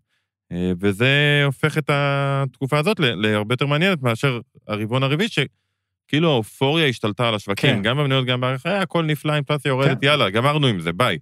[0.52, 7.28] אה, וזה הופך את התקופה הזאת להרבה יותר מעניינת מאשר הרבעון הרביעי, שכאילו האופוריה השתלטה
[7.28, 7.82] על השווקים, כן.
[7.82, 10.06] גם במניות, גם בערך, הכל נפלא, אינפלציה יורדת, כן.
[10.06, 11.18] יאללה, גמרנו עם זה, ביי.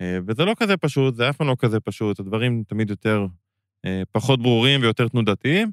[0.00, 3.26] אה, וזה לא כזה פשוט, זה אף פעם לא כזה פשוט, הדברים תמיד יותר
[3.86, 5.70] אה, פחות ברורים ויותר תנודתיים,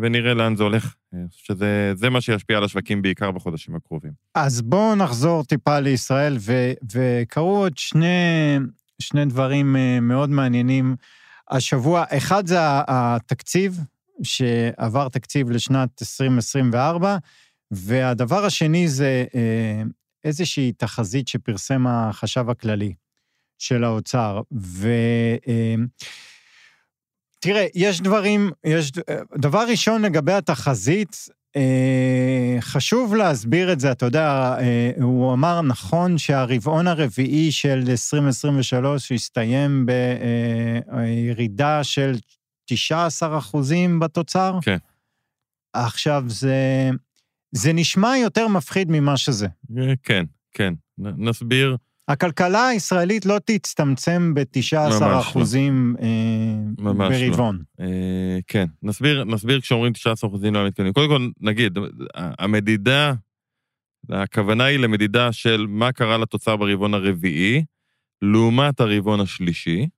[0.00, 0.94] ונראה לאן זה הולך.
[1.30, 4.12] שזה מה שישפיע על השווקים בעיקר בחודשים הקרובים.
[4.34, 8.58] אז בואו נחזור טיפה לישראל, ו, וקרו עוד שני,
[8.98, 10.96] שני דברים מאוד מעניינים.
[11.50, 13.80] השבוע, אחד זה התקציב,
[14.22, 17.16] שעבר תקציב לשנת 2024,
[17.70, 19.82] והדבר השני זה אה,
[20.24, 22.94] איזושהי תחזית שפרסם החשב הכללי
[23.58, 24.40] של האוצר.
[24.52, 24.88] ו...
[25.48, 25.74] אה,
[27.40, 28.92] תראה, יש דברים, יש...
[29.36, 36.18] דבר ראשון לגבי התחזית, אה, חשוב להסביר את זה, אתה יודע, אה, הוא אמר נכון
[36.18, 39.86] שהרבעון הרביעי של 2023 הסתיים
[40.86, 42.12] בירידה של
[42.64, 44.58] 19 אחוזים בתוצר.
[44.62, 44.76] כן.
[45.72, 46.90] עכשיו, זה,
[47.52, 49.46] זה נשמע יותר מפחיד ממה שזה.
[49.78, 50.74] אה, כן, כן.
[50.98, 51.76] נסביר.
[52.08, 55.20] הכלכלה הישראלית לא תצטמצם ב-19 לא.
[55.20, 55.96] אחוזים
[56.78, 56.92] לא.
[56.92, 57.62] ברבעון.
[57.78, 57.84] לא.
[57.84, 60.92] אה, כן, נסביר, נסביר כשאומרים 19 אחוזים לא מתקדמים.
[60.92, 61.78] קודם כל, נגיד,
[62.14, 63.12] המדידה,
[64.10, 67.64] הכוונה היא למדידה של מה קרה לתוצר ברבעון הרביעי,
[68.22, 69.88] לעומת הרבעון השלישי.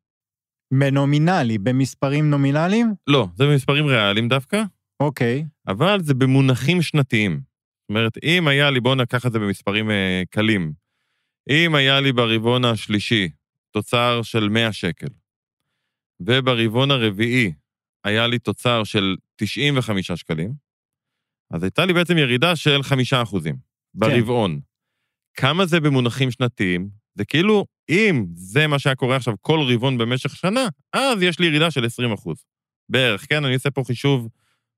[0.74, 2.94] בנומינלי, במספרים נומינליים?
[3.06, 4.62] לא, זה במספרים ריאליים דווקא.
[5.00, 5.44] אוקיי.
[5.66, 7.32] אבל זה במונחים שנתיים.
[7.32, 10.72] זאת אומרת, אם היה לי, בואו נקח את זה במספרים אה, קלים,
[11.48, 13.28] אם היה לי ברבעון השלישי
[13.72, 15.06] תוצר של 100 שקל,
[16.20, 17.52] וברבעון הרביעי
[18.04, 20.52] היה לי תוצר של 95 שקלים,
[21.50, 23.56] אז הייתה לי בעצם ירידה של 5 אחוזים
[23.94, 24.60] ברבעון.
[25.34, 25.42] כן.
[25.42, 26.88] כמה זה במונחים שנתיים?
[27.14, 31.46] זה כאילו, אם זה מה שהיה קורה עכשיו כל רבעון במשך שנה, אז יש לי
[31.46, 32.44] ירידה של 20 אחוז.
[32.88, 33.44] בערך, כן?
[33.44, 34.28] אני עושה פה חישוב,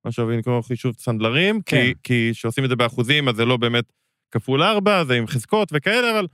[0.04, 1.92] מה שאוהבים לקרוא חישוב סנדלרים, כן.
[2.02, 3.84] כי כשעושים את זה באחוזים, אז זה לא באמת
[4.30, 6.26] כפול 4, זה עם חזקות וכאלה, אבל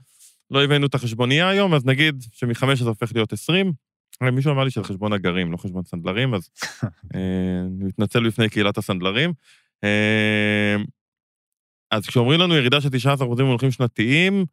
[0.51, 3.73] לא הבאנו את החשבונייה היום, אז נגיד שמ-5 זה הופך להיות 20.
[4.23, 6.49] מישהו אמר לי שזה חשבון הגרים, לא חשבון סנדלרים, אז
[7.15, 7.19] אה,
[7.67, 9.33] אני מתנצל בפני קהילת הסנדלרים.
[9.83, 10.75] אה,
[11.91, 14.45] אז כשאומרים לנו ירידה של 19% במונחים שנתיים,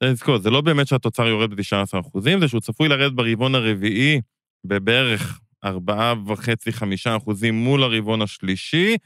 [0.00, 4.20] צריך לזכור, זה לא באמת שהתוצר יורד ב-19%, זה שהוא צפוי לרדת ברבעון הרביעי
[4.64, 5.68] בבערך 4.5-5%
[7.52, 8.96] מול הרבעון השלישי,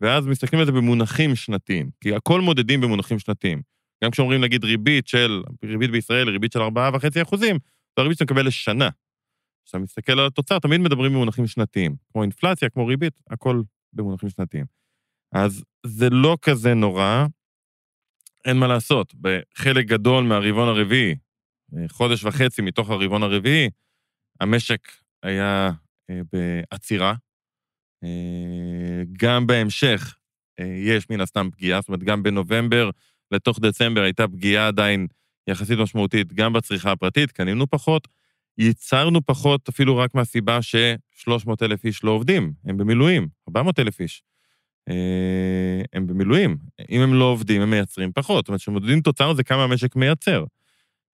[0.00, 3.73] ואז מסתכלים על זה במונחים שנתיים, כי הכל מודדים במונחים שנתיים.
[4.04, 7.56] גם כשאומרים נגיד ריבית של, ריבית בישראל, ריבית של 4.5 אחוזים,
[7.96, 8.88] זו הריבית שאתה מקבל לשנה.
[9.64, 11.96] כשאתה מסתכל על התוצר, תמיד מדברים במונחים שנתיים.
[12.12, 14.64] כמו אינפלציה, כמו ריבית, הכל במונחים שנתיים.
[15.34, 17.26] אז זה לא כזה נורא,
[18.44, 19.14] אין מה לעשות.
[19.14, 21.14] בחלק גדול מהרבעון הרביעי,
[21.88, 23.70] חודש וחצי מתוך הרבעון הרביעי,
[24.40, 24.88] המשק
[25.22, 25.70] היה
[26.10, 27.14] אה, בעצירה.
[28.04, 30.16] אה, גם בהמשך
[30.60, 32.90] אה, יש מן הסתם פגיעה, זאת אומרת, גם בנובמבר
[33.34, 35.06] לתוך דצמבר הייתה פגיעה עדיין
[35.46, 38.08] יחסית משמעותית גם בצריכה הפרטית, קנינו פחות,
[38.58, 44.22] ייצרנו פחות אפילו רק מהסיבה ש-300 אלף איש לא עובדים, הם במילואים, 400 אלף איש.
[44.88, 46.56] אה, הם במילואים.
[46.90, 48.44] אם הם לא עובדים, הם מייצרים פחות.
[48.44, 50.44] זאת אומרת, כשמודדים תוצר זה כמה המשק מייצר.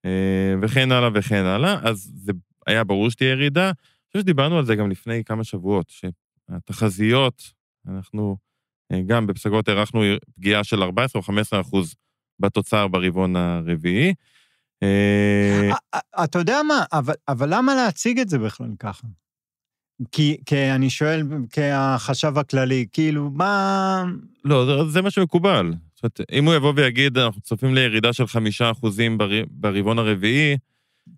[0.04, 2.32] אה, וכן הלאה וכן הלאה, אז זה
[2.66, 3.66] היה ברור שתהיה ירידה.
[3.66, 5.92] אני חושב שדיברנו על זה גם לפני כמה שבועות,
[6.50, 7.42] שהתחזיות,
[7.88, 8.36] אנחנו
[8.92, 10.02] אה, גם בפסגות הערכנו
[10.34, 11.94] פגיעה של 14 או 15 אחוז
[12.40, 14.14] בתוצר ברבעון הרביעי.
[14.82, 19.06] אה, א- א- אתה יודע מה, אבל, אבל למה להציג את זה בכלל ככה?
[20.12, 24.04] כי, כי אני שואל, כחשב הכללי, כאילו, מה...
[24.44, 25.72] לא, זה, זה מה שמקובל.
[25.94, 30.56] זאת אומרת, אם הוא יבוא ויגיד, אנחנו צופים לירידה של חמישה אחוזים בר, ברבעון הרביעי,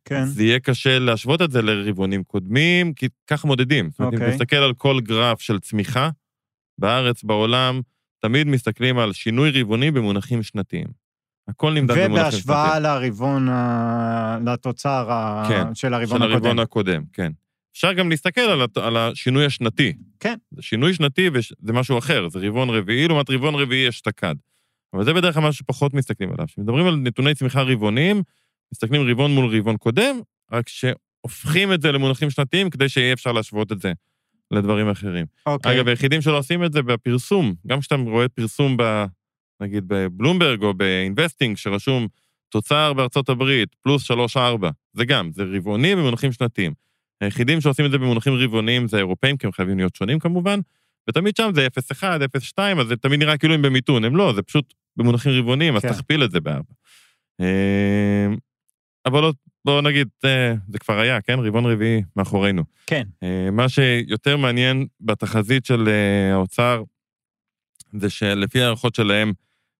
[0.04, 3.90] כן, זה יהיה קשה להשוות את זה לרבעונים קודמים, כי ככה מודדים.
[3.90, 4.32] זאת אומרת, אם אוקיי.
[4.32, 6.10] תסתכל על כל גרף של צמיחה,
[6.78, 7.80] בארץ, בעולם,
[8.18, 11.01] תמיד מסתכלים על שינוי רבעוני במונחים שנתיים.
[11.48, 12.44] הכל נמדד במונחים שנתיים.
[12.44, 16.32] ובהשוואה לרבעון, ה- לתוצר ה- כן, של הרבעון של הקודם.
[16.32, 17.32] הרבעון הקודם, כן.
[17.72, 19.92] אפשר גם להסתכל על, הת- על השינוי השנתי.
[20.20, 20.34] כן.
[20.50, 24.34] זה שינוי שנתי וזה משהו אחר, זה רבעון רביעי, לעומת רבעון רביעי אשתקד.
[24.94, 26.46] אבל זה בדרך כלל מה שפחות מסתכלים עליו.
[26.46, 28.22] כשמדברים על נתוני צמיחה רבעוניים,
[28.74, 30.20] מסתכלים רבעון מול רבעון קודם,
[30.52, 33.92] רק שהופכים את זה למונחים שנתיים כדי שיהיה אפשר להשוות את זה
[34.50, 35.26] לדברים אחרים.
[35.46, 35.76] אוקיי.
[35.76, 39.04] אגב, היחידים שלא עושים את זה בפרסום, גם כשאתה רואה פרסום ב...
[39.62, 42.08] נגיד בבלומברג או באינבסטינג, שרשום
[42.48, 44.14] תוצר בארצות הברית, פלוס 3-4,
[44.92, 46.72] זה גם, זה רבעוני במונחים שנתיים.
[47.20, 50.60] היחידים שעושים את זה במונחים רבעוניים זה האירופאים, כי הם חייבים להיות שונים כמובן,
[51.08, 51.66] ותמיד שם זה
[52.00, 52.02] 0-1,
[52.58, 55.82] 0-2, אז זה תמיד נראה כאילו הם במיתון, הם לא, זה פשוט במונחים רבעוניים, אז
[55.82, 55.92] כן.
[55.92, 56.72] תכפיל את זה בארבע.
[57.40, 58.26] אה,
[59.06, 60.08] אבל עוד, בואו נגיד,
[60.68, 61.38] זה כבר היה, כן?
[61.38, 62.62] רבעון רביעי מאחורינו.
[62.86, 63.02] כן.
[63.22, 66.82] אה, מה שיותר מעניין בתחזית של אה, האוצר,
[67.92, 69.32] זה שלפי הערכות שלהם,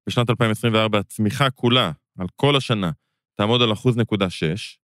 [0.06, 2.90] בשנת 2024 הצמיחה כולה, על כל השנה,
[3.34, 4.78] תעמוד על אחוז נקודה שש,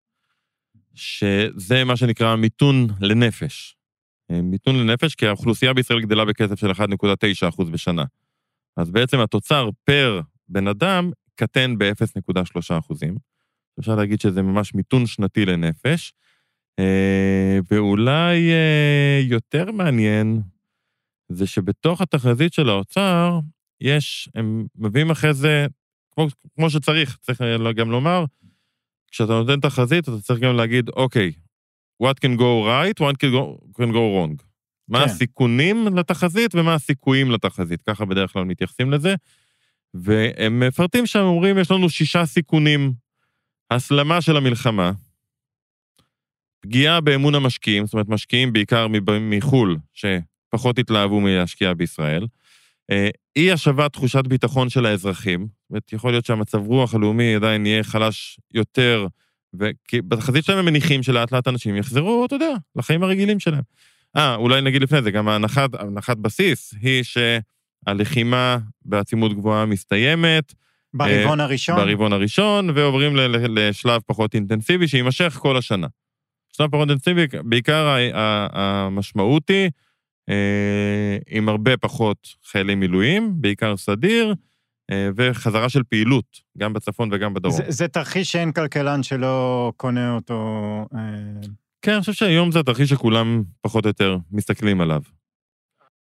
[0.95, 3.77] שזה מה שנקרא מיתון לנפש.
[4.31, 8.05] אה, מיתון לנפש, כי האוכלוסייה בישראל גדלה בקצב של 1.9 אחוז בשנה.
[8.77, 13.17] אז בעצם התוצר פר בן אדם קטן ב-0.3 אחוזים.
[13.81, 16.13] אפשר להגיד שזה ממש מיתון שנתי לנפש.
[16.79, 20.43] אה, ואולי אה, יותר מעניין
[21.29, 23.41] זה שבתוך התחזית של האוצר,
[23.81, 25.67] יש, הם מביאים אחרי זה,
[26.15, 27.41] כמו, כמו שצריך, צריך
[27.77, 28.25] גם לומר,
[29.11, 31.33] כשאתה נותן תחזית, אתה צריך גם להגיד, אוקיי,
[32.03, 34.43] what can go right, what can go, can go wrong.
[34.89, 35.05] מה כן.
[35.05, 39.15] הסיכונים לתחזית ומה הסיכויים לתחזית, ככה בדרך כלל מתייחסים לזה.
[39.95, 42.93] והם מפרטים שם, אומרים, יש לנו שישה סיכונים.
[43.71, 44.93] הסלמה של המלחמה,
[46.61, 48.87] פגיעה באמון המשקיעים, זאת אומרת, משקיעים בעיקר
[49.21, 52.27] מחו"ל, שפחות התלהבו מלהשקיע בישראל,
[52.91, 57.67] אה, אי השבת תחושת ביטחון של האזרחים, זאת אומרת, יכול להיות שהמצב רוח הלאומי עדיין
[57.67, 59.07] יהיה חלש יותר,
[59.55, 63.63] וכי בתחזית שלהם הם מניחים שלאט לאט אנשים יחזרו, אתה יודע, לחיים הרגילים שלהם.
[64.17, 70.55] אה, אולי נגיד לפני זה, גם ההנחת, הנחת בסיס היא שהלחימה בעצימות גבוהה מסתיימת,
[70.95, 71.77] ברבעון הראשון?
[71.77, 75.87] ברבעון הראשון, ועוברים ל- ל- לשלב פחות אינטנסיבי, שיימשך כל השנה.
[76.53, 77.97] שלב פחות אינטנסיבי, בעיקר
[78.53, 79.69] המשמעות היא, אה,
[81.27, 84.35] עם הרבה פחות חיילי מילואים, בעיקר סדיר,
[84.91, 87.57] אה, וחזרה של פעילות, גם בצפון וגם בדרום.
[87.57, 90.41] זה, זה תרחיש שאין כלכלן שלא קונה אותו.
[90.95, 91.01] אה,
[91.83, 95.01] כן, אני חושב שהיום זה התרחיש שכולם פחות או יותר מסתכלים עליו.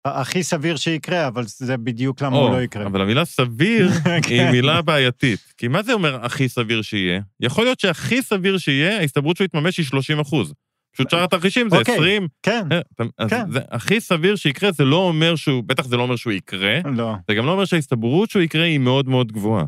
[0.05, 2.85] הכי סביר שיקרה, אבל זה בדיוק למה הוא או, לא יקרה.
[2.85, 4.51] אבל המילה סביר היא כן.
[4.51, 5.39] מילה בעייתית.
[5.57, 7.21] כי מה זה אומר הכי סביר שיהיה?
[7.39, 10.53] יכול להיות שהכי סביר שיהיה, ההסתברות שהוא יתממש היא 30 אחוז.
[10.95, 11.95] פשוט שאר התרחישים זה אוקיי.
[11.95, 12.27] 20.
[12.43, 13.51] כן, אה, כן.
[13.51, 17.15] זה הכי סביר שיקרה, זה לא אומר שהוא, בטח זה לא אומר שהוא יקרה, לא.
[17.27, 19.65] זה גם לא אומר שההסתברות שהוא יקרה היא מאוד מאוד גבוהה.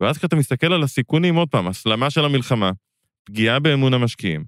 [0.00, 2.70] ואז כשאתה מסתכל על הסיכונים, עוד פעם, הסלמה של המלחמה,
[3.24, 4.44] פגיעה באמון המשקיעים,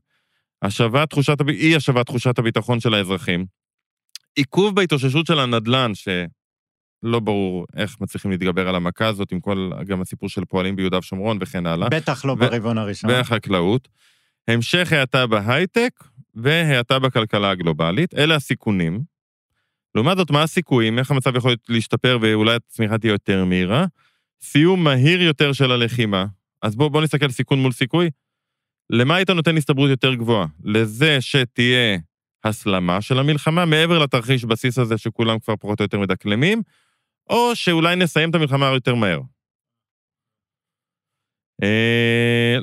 [0.63, 3.47] השבת תחושת, אי השבת תחושת הביטחון של האזרחים,
[4.37, 10.01] עיכוב בהתאוששות של הנדל"ן, שלא ברור איך מצליחים להתגבר על המכה הזאת, עם כל, גם
[10.01, 13.11] הסיפור של פועלים ביהודה ושומרון וכן הלאה, בטח לא ו- ברבעון הראשון.
[13.11, 13.89] והחקלאות,
[14.49, 19.01] המשך האטה בהייטק והאטה בכלכלה הגלובלית, אלה הסיכונים.
[19.95, 23.85] לעומת זאת, מה הסיכויים, איך המצב יכול להשתפר ואולי הצמיחה תהיה יותר מהירה?
[24.43, 26.27] סיום מהיר יותר של הלחימה.
[26.63, 28.11] אז בואו בוא נסתכל סיכון מול סיכוי.
[28.91, 30.47] למה היית נותן הסתברות יותר גבוהה?
[30.65, 31.99] לזה שתהיה
[32.45, 36.63] הסלמה של המלחמה, מעבר לתרחיש בסיס הזה שכולם כבר פחות או יותר מדקלמים,
[37.31, 39.21] או שאולי נסיים את המלחמה יותר מהר.
[41.63, 42.57] אה,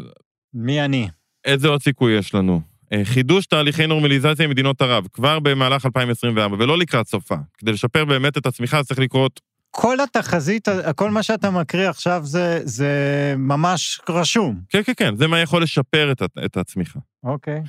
[0.53, 1.07] מי אני?
[1.45, 2.68] איזה עוד סיכוי יש לנו?
[2.93, 7.35] אה, חידוש תהליכי נורמליזציה עם מדינות ערב, כבר במהלך 2024, ולא לקראת סופה.
[7.57, 9.39] כדי לשפר באמת את הצמיחה, צריך לקרות...
[9.71, 12.93] כל התחזית, כל מה שאתה מקריא עכשיו זה, זה
[13.37, 14.61] ממש רשום.
[14.69, 16.99] כן, כן, כן, זה מה יכול לשפר את, את הצמיחה.
[17.23, 17.61] אוקיי.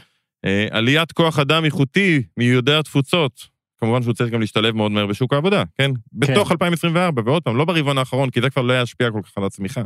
[0.45, 3.33] אה, עליית כוח אדם איכותי מיהודי התפוצות,
[3.79, 5.91] כמובן שהוא צריך גם להשתלב מאוד מהר בשוק העבודה, כן?
[6.13, 9.45] בתוך 2024, ועוד פעם, לא ברבעון האחרון, כי זה כבר לא ישפיע כל כך על
[9.45, 9.83] הצמיחה.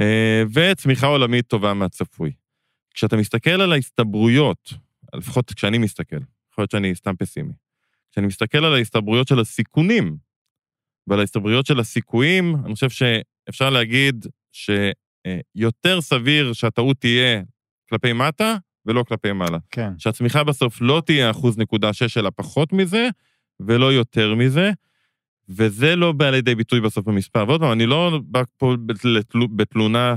[0.00, 2.32] אה, וצמיחה עולמית טובה מהצפוי.
[2.94, 4.72] כשאתה מסתכל על ההסתברויות,
[5.14, 6.16] לפחות כשאני מסתכל,
[6.52, 7.52] יכול להיות שאני סתם פסימי,
[8.12, 10.16] כשאני מסתכל על ההסתברויות של הסיכונים
[11.06, 14.26] ועל ההסתברויות של הסיכויים, אני חושב שאפשר להגיד
[15.26, 17.42] אה, יותר סביר שהטעות תהיה
[17.88, 19.58] כלפי מטה ולא כלפי מעלה.
[19.70, 19.92] כן.
[19.98, 23.08] שהצמיחה בסוף לא תהיה אחוז נקודה שש, אלא פחות מזה,
[23.60, 24.70] ולא יותר מזה,
[25.48, 27.44] וזה לא בא לידי ביטוי בסוף במספר.
[27.48, 29.22] ועוד פעם, אני לא בא פה בתל-
[29.56, 30.16] בתלונה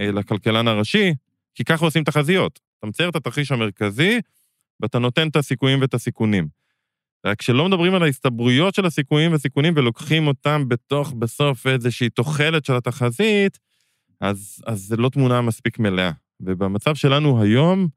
[0.00, 1.12] אה, לכלכלן הראשי,
[1.54, 2.60] כי ככה עושים תחזיות.
[2.78, 4.20] אתה מצייר את התרחיש המרכזי,
[4.80, 6.48] ואתה נותן את הסיכויים ואת הסיכונים.
[7.26, 12.76] רק כשלא מדברים על ההסתברויות של הסיכויים והסיכונים ולוקחים אותם בתוך, בסוף, איזושהי תוחלת של
[12.76, 13.58] התחזית,
[14.20, 16.10] אז, אז זה לא תמונה מספיק מלאה.
[16.40, 17.88] ובמצב שלנו היום,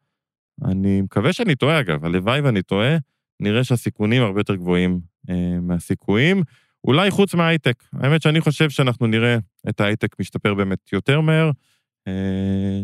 [0.65, 2.97] אני מקווה שאני טועה, אגב, הלוואי ואני טועה,
[3.39, 6.43] נראה שהסיכונים הרבה יותר גבוהים אה, מהסיכויים,
[6.83, 7.83] אולי חוץ מההייטק.
[7.93, 9.37] האמת שאני חושב שאנחנו נראה
[9.69, 11.51] את ההייטק משתפר באמת יותר מהר,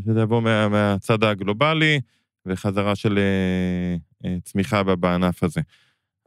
[0.05, 1.99] שזה יבוא מה, מהצד הגלובלי
[2.45, 5.61] וחזרה של אה, אה, צמיחה בענף הזה.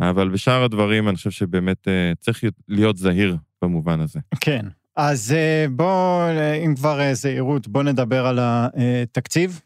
[0.00, 4.20] אבל בשאר הדברים, אני חושב שבאמת אה, צריך להיות זהיר במובן הזה.
[4.40, 4.66] כן.
[4.96, 9.60] אז אה, בוא, אה, אם כבר אה, זהירות, בוא נדבר על התקציב.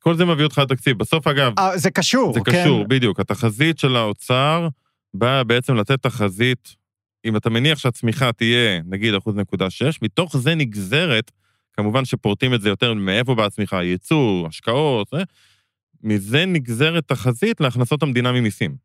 [0.00, 0.98] כל זה מביא אותך לתקציב.
[0.98, 2.62] בסוף, אגב, אה, זה קשור, זה כן?
[2.62, 3.20] קשור, בדיוק.
[3.20, 4.68] התחזית של האוצר
[5.14, 6.76] באה בעצם לתת תחזית,
[7.24, 11.30] אם אתה מניח שהצמיחה תהיה, נגיד, אחוז נקודה שש, מתוך זה נגזרת,
[11.80, 15.22] כמובן שפורטים את זה יותר מאיפה באה הצמיחה, ייצוא, השקעות, זה,
[16.02, 18.76] מזה נגזרת תחזית להכנסות המדינה ממיסים.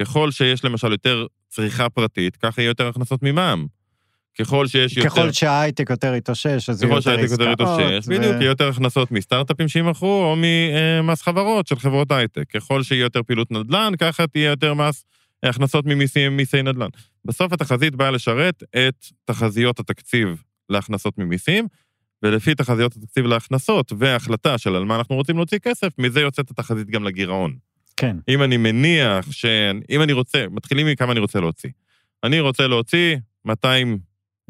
[0.00, 3.66] ככל שיש למשל יותר צריכה פרטית, ככה יהיה יותר הכנסות ממע"מ.
[4.38, 5.08] ככל שיש יותר...
[5.08, 8.48] ככל שההייטק יותר יתאושש, אז יהיו ככל יותר שהייטק יותר עסקאות, יתאושש, ו- בדיוק, יהיה
[8.48, 12.50] יותר הכנסות מסטארט-אפים שימכרו, או ממס חברות של חברות הייטק.
[12.50, 15.04] ככל שיהיה יותר פעילות נדל"ן, ככה תהיה יותר מס,
[15.42, 16.88] הכנסות ממיסים, מיסי נדל"ן.
[17.24, 21.66] בסוף התחזית באה לשרת את תחזיות התקציב להכנסות ממיסים,
[22.22, 26.90] ולפי תחזיות התקציב להכנסות וההחלטה של על מה אנחנו רוצים להוציא כסף, מזה יוצאת התחזית
[26.90, 27.56] גם לגירעון.
[27.96, 29.44] כן, אם אני מניח ש...
[29.90, 31.70] אם אני רוצה, מתחילים מכמה אני רוצה להוציא.
[32.24, 33.98] אני רוצה להוציא 200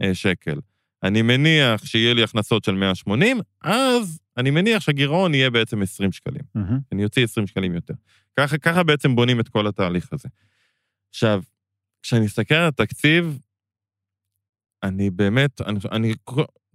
[0.03, 0.61] אה, שקל.
[1.03, 6.43] אני מניח שיהיה לי הכנסות של 180, אז אני מניח שהגירעון יהיה בעצם 20 שקלים.
[6.55, 6.79] מהמם.
[6.93, 7.95] אני אוציא 20 שקלים יותר.
[8.37, 10.29] ככה, ככה בעצם בונים את כל התהליך הזה.
[11.11, 11.43] עכשיו,
[12.03, 13.39] כשאני מסתכל על התקציב,
[14.83, 16.15] אני באמת, אני, אני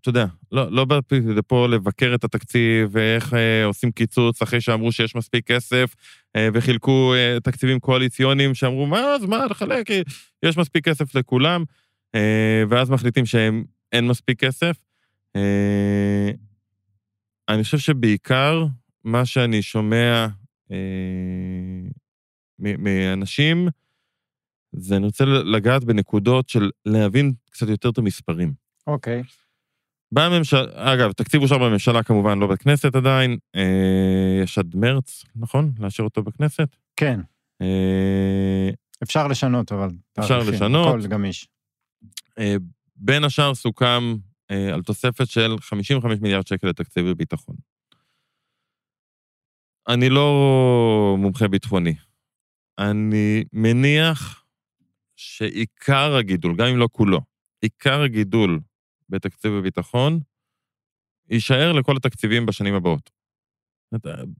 [0.01, 4.91] אתה יודע, לא, לא באתי לפה לבקר את התקציב ואיך אה, עושים קיצוץ אחרי שאמרו
[4.91, 5.95] שיש מספיק כסף
[6.35, 10.01] אה, וחילקו אה, תקציבים קואליציוניים שאמרו, מה, אז מה, לחלק, אה,
[10.43, 11.63] יש מספיק כסף לכולם,
[12.15, 14.77] אה, ואז מחליטים שאין מספיק כסף.
[15.35, 16.31] אה,
[17.49, 18.65] אני חושב שבעיקר
[19.03, 20.27] מה שאני שומע
[20.71, 20.77] אה,
[22.59, 23.67] מאנשים,
[24.71, 28.53] זה אני רוצה לגעת בנקודות של להבין קצת יותר את המספרים.
[28.87, 29.23] אוקיי.
[30.11, 33.37] בממשלה, אגב, תקציב אושר בממשלה כמובן, לא בכנסת עדיין.
[33.55, 35.71] אה, יש עד מרץ, נכון?
[35.79, 36.75] לאשר אותו בכנסת.
[36.95, 37.19] כן,
[37.61, 38.69] אה,
[39.03, 39.89] אפשר לשנות, אבל...
[40.19, 40.87] אפשר תאריכים, לשנות.
[40.87, 41.47] הכל גמיש.
[42.39, 42.55] אה,
[42.95, 44.15] בין השאר סוכם
[44.51, 47.55] אה, על תוספת של 55 מיליארד שקל לתקציב הביטחון.
[49.87, 51.95] אני לא מומחה ביטחוני.
[52.79, 54.43] אני מניח
[55.15, 57.21] שעיקר הגידול, גם אם לא כולו,
[57.61, 58.59] עיקר הגידול
[59.09, 60.19] בתקציב הביטחון
[61.29, 63.09] יישאר לכל התקציבים בשנים הבאות.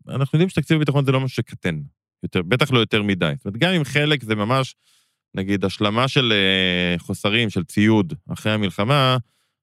[0.07, 1.81] אנחנו יודעים שתקציב הביטחון זה לא משהו שקטן,
[2.23, 3.33] יותר, בטח לא יותר מדי.
[3.37, 4.75] זאת אומרת, גם אם חלק זה ממש,
[5.33, 9.17] נגיד, השלמה של אה, חוסרים, של ציוד אחרי המלחמה,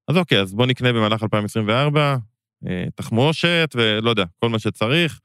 [0.09, 2.17] אז אוקיי, אז בוא נקנה במהלך 2024
[2.67, 5.21] אה, תחמושת ולא יודע, כל מה שצריך.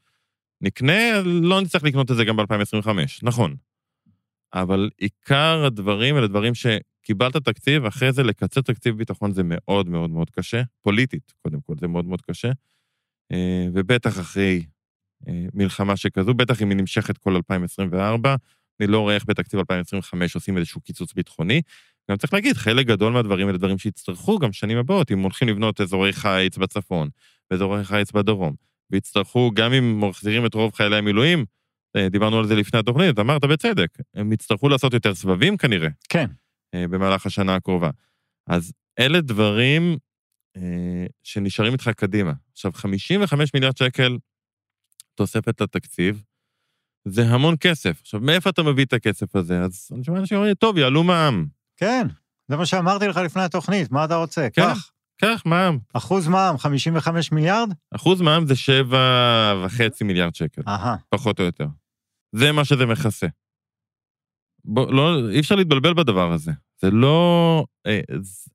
[0.62, 2.90] נקנה, לא נצטרך לקנות את זה גם ב-2025,
[3.24, 3.56] נכון.
[4.54, 6.54] אבל עיקר הדברים אלה דברים
[7.02, 11.74] שקיבלת תקציב, אחרי זה לקצץ תקציב ביטחון זה מאוד מאוד מאוד קשה, פוליטית, קודם כל,
[11.80, 12.52] זה מאוד מאוד קשה.
[13.32, 14.66] אה, ובטח אחרי
[15.28, 18.36] אה, מלחמה שכזו, בטח אם היא נמשכת כל 2024,
[18.80, 21.62] אני לא רואה איך בתקציב 2025 עושים איזשהו קיצוץ ביטחוני.
[22.12, 25.82] גם צריך להגיד, חלק גדול מהדברים אלה דברים שיצטרכו גם שנים הבאות, אם הולכים לבנות
[25.82, 27.10] אזורי חיץ בצפון
[27.52, 28.56] ואזורי חיץ בדרום,
[28.92, 31.46] ויצטרכו, גם אם מחזירים את רוב חיילי המילואים,
[31.96, 35.90] אה, דיברנו על זה לפני התוכנית, אמרת בצדק, הם יצטרכו לעשות יותר סבבים כנראה.
[36.10, 36.26] כן,
[36.76, 37.90] במהלך השנה הקרובה.
[38.48, 39.98] אז אלה דברים
[40.58, 42.34] אה, שנשארים איתך קדימה.
[42.52, 44.18] עכשיו, 55 מיליארד שקל
[45.16, 46.24] תוספת לתקציב,
[47.08, 48.02] זה המון כסף.
[48.02, 49.62] עכשיו, מאיפה אתה מביא את הכסף הזה?
[49.62, 51.46] אז אני שומע אנשים אומרים, טוב, יעלו מע"מ.
[51.78, 52.08] כן.
[52.48, 54.48] זה מה שאמרתי לך לפני התוכנית, מה אתה רוצה?
[54.54, 54.62] כן.
[54.62, 54.92] קח.
[55.22, 55.78] קח מע"מ.
[55.94, 57.70] אחוז מע"מ, 55 מיליארד?
[57.96, 60.96] אחוז מע"מ זה 7.5 מיליארד שקל, אהה.
[61.10, 61.68] פחות או יותר.
[62.36, 63.28] זה מה שזה מכסה.
[64.66, 66.52] בוא, לא, אי אפשר להתבלבל בדבר הזה.
[66.82, 67.66] זה לא...
[67.88, 68.00] אה,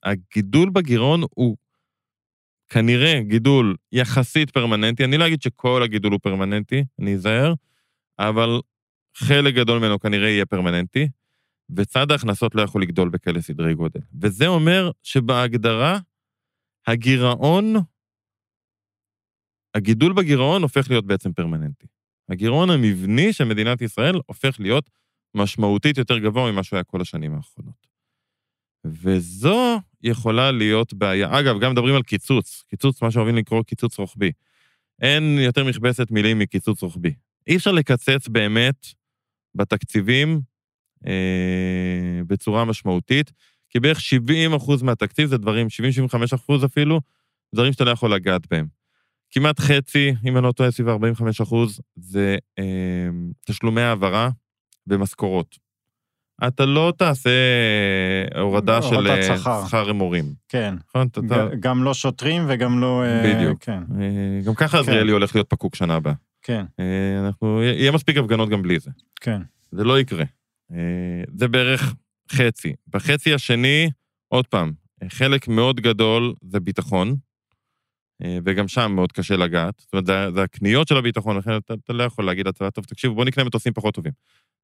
[0.05, 1.57] הגידול בגירעון הוא
[2.69, 5.05] כנראה גידול יחסית פרמננטי.
[5.05, 7.55] אני לא אגיד שכל הגידול הוא פרמננטי, אני אזהר,
[8.19, 8.61] אבל
[9.17, 11.09] חלק גדול ממנו כנראה יהיה פרמננטי,
[11.77, 14.01] וצד ההכנסות לא יכול לגדול בכאלה סדרי גודל.
[14.23, 15.99] וזה אומר שבהגדרה,
[16.87, 17.75] הגירעון
[19.75, 21.87] הגידול בגירעון הופך להיות בעצם פרמננטי.
[22.29, 24.91] הגירעון המבני של מדינת ישראל הופך להיות
[25.35, 27.87] משמעותית יותר גבוה ממה שהוא היה כל השנים האחרונות.
[28.85, 31.39] וזו יכולה להיות בעיה.
[31.41, 34.33] אגב, גם מדברים על קיצוץ, קיצוץ, מה שאוהבים לקרוא קיצוץ רוחבי.
[35.03, 37.15] אין יותר מכבסת מילים מקיצוץ רוחבי.
[37.47, 38.87] אי אפשר לקצץ באמת
[39.55, 40.41] בתקציבים
[41.07, 43.33] אה, בצורה משמעותית,
[43.71, 45.67] כי בערך 70 אחוז מהתקציב זה דברים,
[46.15, 47.01] 70-75 אחוז אפילו,
[47.55, 48.67] דברים שאתה לא יכול לגעת בהם.
[49.31, 53.09] כמעט חצי, אם אני לא טועה, סביב 45 אחוז, זה אה,
[53.47, 54.31] תשלומי העברה
[54.87, 55.59] ומשכורות.
[56.47, 57.31] אתה לא תעשה
[58.41, 59.93] הורדה לא, של אה, שכר.
[59.93, 60.25] מורים.
[60.49, 60.75] כן.
[60.89, 61.07] נכון?
[61.07, 63.03] אתה- גם לא שוטרים וגם לא...
[63.05, 63.65] אה, בדיוק.
[63.65, 66.13] כן, אה, גם ככה עזריאלי הולך להיות פקוק שנה הבאה.
[66.43, 66.65] כן,
[67.27, 68.91] אנחנו, יהיה מספיק הפגנות גם בלי זה.
[69.21, 69.43] כן.
[69.71, 70.25] זה לא יקרה.
[71.35, 71.95] זה בערך
[72.33, 72.75] חצי.
[72.89, 73.91] בחצי השני,
[74.29, 74.73] עוד פעם,
[75.09, 77.17] חלק מאוד גדול זה ביטחון,
[78.45, 79.75] וגם שם מאוד קשה לגעת.
[79.79, 82.85] זאת אומרת, זה, זה הקניות של הביטחון, לכן אתה, אתה לא יכול להגיד לצבא, טוב,
[82.85, 84.13] תקשיבו, בואו נקנה מטוסים פחות טובים.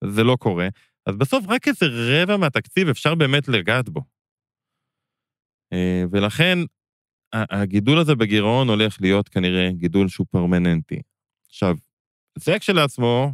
[0.05, 0.69] זה לא קורה.
[1.07, 4.01] אז בסוף רק איזה רבע מהתקציב אפשר באמת לגעת בו.
[5.73, 6.59] אה, ולכן,
[7.33, 11.01] הגידול הזה בגירעון הולך להיות כנראה גידול שהוא פרמננטי.
[11.47, 11.77] עכשיו,
[12.39, 13.33] זה כשלעצמו,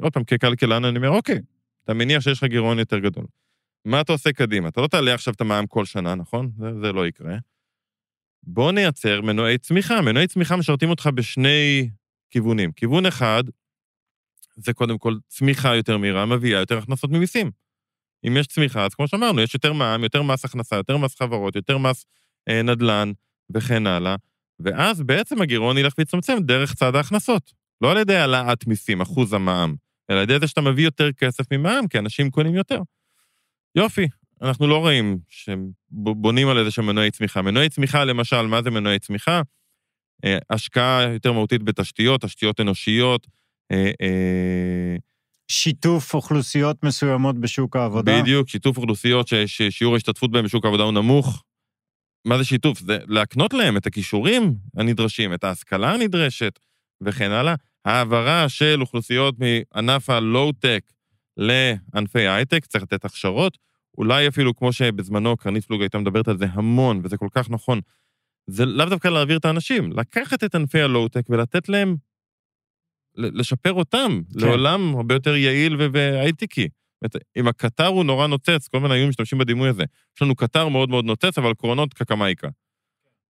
[0.00, 1.38] עוד פעם, ככלכלן, אני אומר, אוקיי,
[1.84, 3.26] אתה מניח שיש לך גירעון יותר גדול.
[3.84, 4.68] מה אתה עושה קדימה?
[4.68, 6.50] אתה לא תעלה עכשיו את המע"מ כל שנה, נכון?
[6.58, 7.36] זה, זה לא יקרה.
[8.42, 10.00] בוא נייצר מנועי צמיחה.
[10.00, 11.90] מנועי צמיחה משרתים אותך בשני
[12.30, 12.72] כיוונים.
[12.72, 13.44] כיוון אחד,
[14.58, 17.50] זה קודם כל צמיחה יותר מהירה, מביאה יותר הכנסות ממיסים.
[18.26, 21.56] אם יש צמיחה, אז כמו שאמרנו, יש יותר מע"מ, יותר מס הכנסה, יותר מס חברות,
[21.56, 22.06] יותר מס
[22.48, 23.12] אה, נדל"ן
[23.54, 24.16] וכן הלאה,
[24.60, 27.52] ואז בעצם הגירעון ילך ויצמצם דרך צד ההכנסות.
[27.80, 29.74] לא על ידי העלאת מיסים, אחוז המע"מ,
[30.10, 32.80] אלא על ידי זה שאתה מביא יותר כסף ממע"מ, כי אנשים קונים יותר.
[33.74, 34.06] יופי,
[34.42, 37.42] אנחנו לא רואים שבונים על איזה שהם מנועי צמיחה.
[37.42, 39.42] מנועי צמיחה, למשל, מה זה מנועי צמיחה?
[40.24, 43.26] אה, השקעה יותר מהותית בתשתיות, תשתיות אנושיות,
[45.50, 48.20] שיתוף אוכלוסיות מסוימות בשוק העבודה.
[48.22, 51.44] בדיוק, שיתוף אוכלוסיות ששיעור ההשתתפות בהן בשוק העבודה הוא נמוך.
[52.24, 52.78] מה זה שיתוף?
[52.78, 56.58] זה להקנות להם את הכישורים הנדרשים, את ההשכלה הנדרשת
[57.00, 57.54] וכן הלאה.
[57.84, 60.82] העברה של אוכלוסיות מענף הלואו-טק
[61.36, 63.58] לענפי הייטק, צריך לתת הכשרות.
[63.98, 67.80] אולי אפילו, כמו שבזמנו קרנית פלוג הייתה מדברת על זה המון, וזה כל כך נכון,
[68.46, 71.96] זה לאו דווקא להעביר את האנשים, לקחת את ענפי הלואו-טק ולתת להם,
[73.18, 74.46] לשפר אותם כן.
[74.46, 76.68] לעולם הרבה יותר יעיל ו- והייטקי.
[77.04, 79.84] זאת אומרת, אם הקטר הוא נורא נוצץ, כל הזמן היו משתמשים בדימוי הזה.
[80.16, 82.48] יש לנו קטר מאוד מאוד נוצץ, אבל קרונות קקמייקה.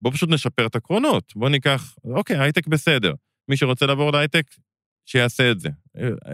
[0.01, 1.33] בואו פשוט נשפר את הקרונות.
[1.35, 3.13] בואו ניקח, אוקיי, הייטק בסדר.
[3.49, 4.43] מי שרוצה לעבור להייטק,
[5.05, 5.69] שיעשה את זה.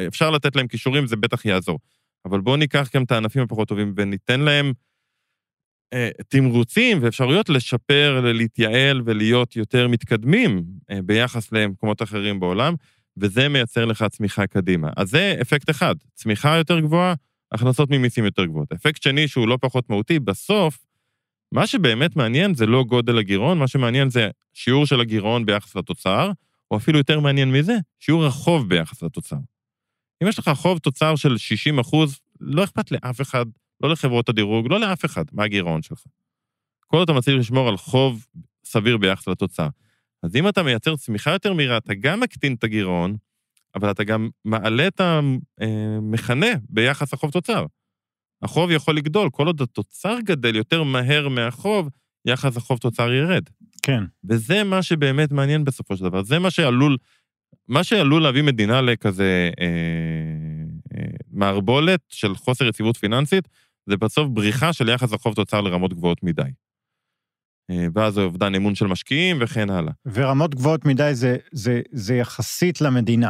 [0.08, 1.80] אפשר לתת להם כישורים, זה בטח יעזור.
[2.26, 4.74] אבל בואו ניקח גם את הענפים הפחות טובים וניתן להם
[5.94, 12.74] אה, תמרוצים ואפשרויות לשפר, להתייעל ולהיות יותר מתקדמים אה, ביחס למקומות אחרים בעולם,
[13.18, 14.90] וזה מייצר לך צמיחה קדימה.
[14.98, 17.14] אז זה אפקט אחד, צמיחה יותר גבוהה,
[17.52, 18.72] הכנסות ממיסים יותר גבוהות.
[18.72, 20.86] אפקט שני, שהוא לא פחות מהותי, בסוף,
[21.52, 26.32] מה שבאמת מעניין זה לא גודל הגירעון, מה שמעניין זה שיעור של הגירעון ביחס לתוצר,
[26.72, 29.38] או אפילו יותר מעניין מזה, שיעור החוב ביחס לתוצר.
[30.24, 33.46] אם יש לך חוב תוצר של 60 אחוז, לא אכפת לאף אחד,
[33.82, 36.04] לא לחברות הדירוג, לא לאף אחד, מה הגירעון שלך.
[36.88, 38.26] כל עוד אתה מצליח לשמור על חוב
[38.66, 39.68] סביר ביחס לתוצר.
[40.26, 43.16] אז אם אתה מייצר צמיחה יותר מהירה, אתה גם מקטין את הגירעון,
[43.76, 47.66] אבל אתה גם מעלה את המכנה ביחס החוב תוצר.
[48.42, 51.90] החוב יכול לגדול, כל עוד התוצר גדל יותר מהר מהחוב,
[52.26, 53.44] יחס החוב תוצר ירד.
[53.84, 54.04] כן.
[54.30, 56.24] וזה מה שבאמת מעניין בסופו של דבר.
[56.24, 56.98] זה מה שעלול,
[57.68, 59.66] מה שעלול להביא מדינה לכזה אה,
[60.98, 63.48] אה, מערבולת של חוסר יציבות פיננסית,
[63.86, 66.42] זה בסוף בריחה של יחס החוב תוצר לרמות גבוהות מדי.
[67.72, 69.92] אה, ואז אובדן אמון של משקיעים וכן הלאה.
[70.14, 73.30] ורמות גבוהות מדי זה, זה, זה יחסית למדינה.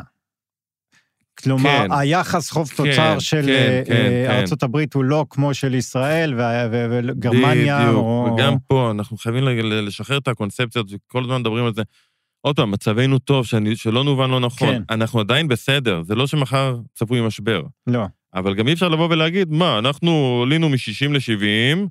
[1.43, 1.91] כלומר, כן.
[1.91, 4.31] היחס חוב כן, תוצר של כן, אה, כן, אה, כן.
[4.31, 6.33] ארצות הברית הוא לא כמו של ישראל
[6.71, 8.29] וגרמניה, בדיוק, או...
[8.33, 9.43] וגם פה אנחנו חייבים
[9.87, 11.81] לשחרר את הקונספציות, וכל הזמן מדברים על זה.
[12.41, 14.69] עוד פעם, מצבנו טוב, שאני, שלא נובן לא נכון.
[14.69, 14.81] כן.
[14.89, 17.61] אנחנו עדיין בסדר, זה לא שמחר צפוי משבר.
[17.87, 18.05] לא.
[18.33, 21.87] אבל גם אי אפשר לבוא ולהגיד, מה, אנחנו עלינו מ-60 ל-70,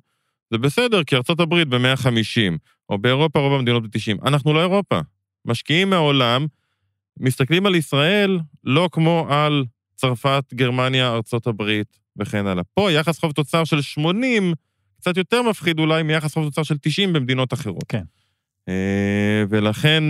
[0.51, 2.57] זה בסדר, כי ארצות הברית ב-150,
[2.89, 4.27] או באירופה רוב המדינות ב-90.
[4.27, 4.99] אנחנו לא אירופה.
[5.45, 6.45] משקיעים מהעולם
[7.19, 9.65] מסתכלים על ישראל לא כמו על
[9.95, 12.63] צרפת, גרמניה, ארצות הברית וכן הלאה.
[12.73, 14.53] פה יחס חוב תוצר של 80,
[14.99, 17.83] קצת יותר מפחיד אולי מיחס חוב תוצר של 90 במדינות אחרות.
[17.87, 18.03] כן.
[18.69, 20.03] אה, ולכן,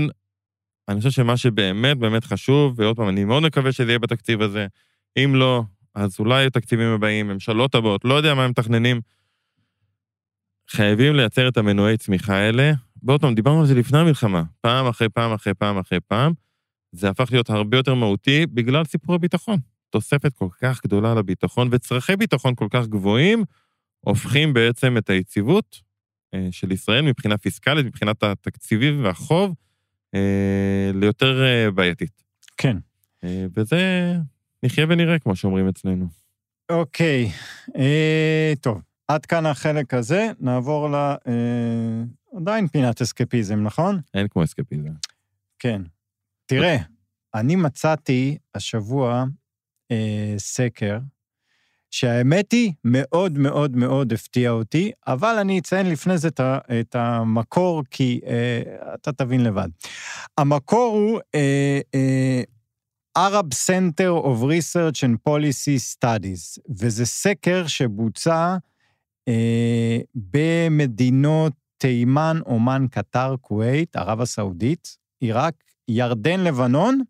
[0.90, 4.68] אני חושב שמה שבאמת באמת חשוב, ועוד פעם, אני מאוד מקווה שזה יהיה בתקציב הזה,
[5.18, 5.64] אם לא,
[5.96, 9.02] אז אולי התקציבים הבאים, ממשלות הבאות, לא יודע מה הם מתכננים.
[10.70, 12.72] חייבים לייצר את המנועי צמיחה האלה
[13.04, 16.34] ועוד פעם, דיברנו על זה לפני המלחמה, פעם אחרי פעם אחרי פעם אחרי פעם,
[16.92, 19.60] זה הפך להיות הרבה יותר מהותי בגלל סיפור הביטחון.
[19.90, 23.44] תוספת כל כך גדולה לביטחון וצרכי ביטחון כל כך גבוהים,
[24.00, 25.82] הופכים בעצם את היציבות
[26.34, 29.56] אה, של ישראל מבחינה פיסקלית, מבחינת התקציבי והחוב,
[30.16, 32.24] אה, ליותר אה, בעייתית.
[32.58, 32.78] כן.
[33.56, 34.14] וזה
[34.64, 36.08] נחיה ונראה, כמו שאומרים אצלנו.
[36.70, 37.32] אוקיי,
[37.78, 40.96] אה, טוב, עד כאן החלק הזה, נעבור ל...
[40.96, 42.04] אה,
[42.38, 44.02] עדיין פינת אסקפיזם, נכון?
[44.14, 44.92] אין כמו אסקפיזם.
[45.60, 45.82] כן.
[46.46, 46.78] תראה,
[47.34, 49.26] אני מצאתי השבוע
[49.92, 50.98] אה, סקר,
[51.92, 56.28] שהאמת היא, מאוד מאוד מאוד הפתיע אותי, אבל אני אציין לפני זה
[56.80, 58.62] את המקור, כי אה,
[58.94, 59.70] אתה תבין לבד.
[60.38, 62.42] המקור הוא אה, אה,
[63.18, 68.58] Arab Center of Research and Policy Studies, וזה סקר שבוצע
[69.28, 75.54] אה, במדינות תימן, אומן, קטר, כווית, ערב הסעודית, עיראק,
[75.88, 77.02] ירדן, לבנון,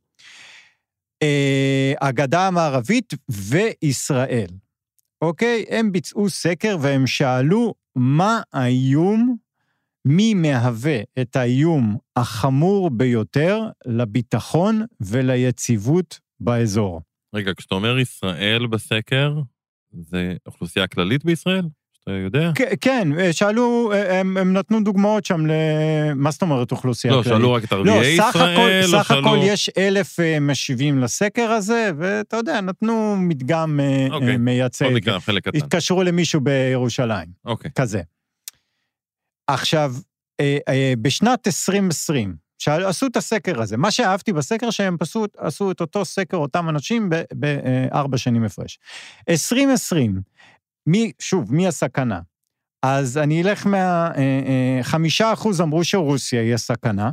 [1.23, 4.47] אה, הגדה המערבית וישראל.
[5.21, 5.65] אוקיי?
[5.69, 9.37] הם ביצעו סקר והם שאלו מה האיום
[10.05, 17.01] מי מהווה את האיום החמור ביותר לביטחון וליציבות באזור.
[17.35, 19.39] רגע, כשאתה אומר ישראל בסקר,
[19.91, 21.65] זה אוכלוסייה כללית בישראל?
[22.09, 22.51] אתה יודע?
[22.81, 25.51] כן, שאלו, הם, הם נתנו דוגמאות שם ל...
[26.15, 27.31] מה זאת אומרת אוכלוסייה לא, כללית?
[27.31, 28.53] לא, שאלו רק את ערביי לא, ישראל?
[28.53, 29.19] הכל, לא, סך שאלו...
[29.19, 34.37] הכל יש אלף אה, משיבים לסקר הזה, ואתה יודע, נתנו מדגם אה, אוקיי.
[34.37, 34.85] מייצג.
[34.85, 35.57] בוא נקרא חלק קטן.
[35.57, 37.27] התקשרו למישהו בירושלים.
[37.45, 37.71] אוקיי.
[37.75, 38.01] כזה.
[39.47, 39.93] עכשיו,
[40.39, 45.81] אה, אה, בשנת 2020, שעשו את הסקר הזה, מה שאהבתי בסקר, שהם פשוט עשו את
[45.81, 48.79] אותו סקר, אותם אנשים, בארבע שנים הפרש.
[49.29, 50.21] 2020,
[50.87, 52.19] מי, שוב, מי הסכנה?
[52.85, 54.11] אז אני אלך מה...
[54.17, 57.11] אה, חמישה אחוז אמרו שרוסיה היא הסכנה,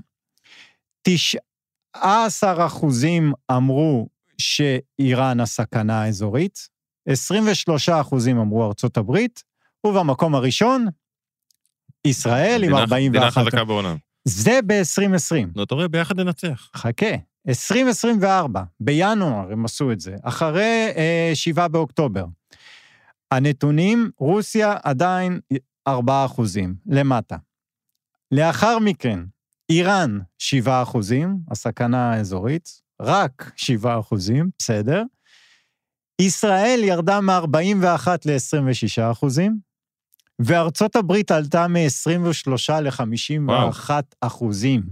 [1.03, 4.09] תשעה עשר אחוזים אמרו
[4.39, 6.69] שאיראן הסכנה האזורית,
[7.09, 9.43] 23 אחוזים אמרו ארצות הברית,
[9.87, 10.87] ובמקום הראשון,
[12.07, 13.09] ישראל עם 41.
[13.09, 13.97] מדינה חזקה בעולם.
[14.25, 15.47] זה ב-2020.
[15.57, 16.71] נו, אתה רואה, ביחד ננצח.
[16.77, 17.15] חכה.
[17.49, 22.25] 2024, בינואר הם עשו את זה, אחרי אה, 7 באוקטובר.
[23.33, 25.41] הנתונים, רוסיה עדיין
[25.89, 27.37] 4 אחוזים, למטה.
[28.33, 29.21] לאחר מכן,
[29.71, 32.69] איראן 7 אחוזים, הסכנה האזורית,
[33.03, 35.03] רק 7 אחוזים, בסדר.
[36.21, 39.59] ישראל ירדה מ-41 ל-26 אחוזים,
[40.39, 44.83] וארצות הברית עלתה מ-23 ל-51 אחוזים.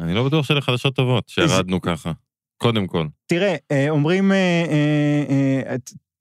[0.00, 2.12] אני לא בטוח שאלה חדשות טובות, שירדנו ככה,
[2.56, 3.06] קודם כל.
[3.26, 4.64] תראה, אה, אומרים, אה,
[5.30, 5.76] אה,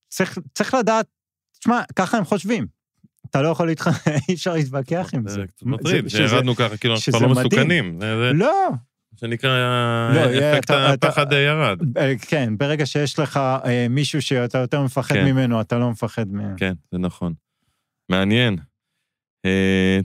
[0.10, 1.06] צריך, צריך לדעת,
[1.64, 2.68] תשמע, ככה הם חושבים.
[3.30, 3.88] אתה לא יכול להתח...
[4.30, 5.34] אי אפשר להתווכח עם זה.
[5.34, 8.00] זה קצת מטריד, שירדנו ככה, כאילו אנחנו כבר לא מסוכנים.
[8.34, 8.70] לא.
[9.16, 9.50] שנקרא,
[10.14, 11.80] לא, אפקט הפחד ירד.
[12.22, 13.40] כן, ברגע שיש לך
[13.90, 15.26] מישהו שאתה יותר מפחד כן.
[15.26, 16.56] ממנו, אתה לא מפחד ממנו.
[16.58, 17.34] כן, זה נכון.
[18.10, 18.58] מעניין.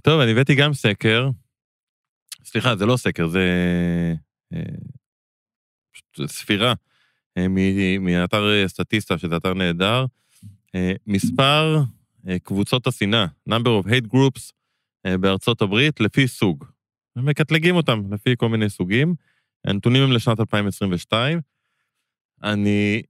[0.03, 1.31] טוב, אני הבאתי גם סקר.
[2.45, 3.45] סליחה, זה לא סקר, זה
[6.27, 6.73] ספירה
[8.01, 10.07] מאתר סטטיסטה, שזה אתר נהדר.
[10.77, 11.83] Uh, מספר
[12.27, 14.53] uh, קבוצות השנאה, number of hate groups
[15.07, 16.65] uh, בארצות הברית, לפי סוג.
[17.17, 19.15] מקטלגים אותם לפי כל מיני סוגים.
[19.65, 21.41] הנתונים הם לשנת 2022.
[22.43, 23.03] אני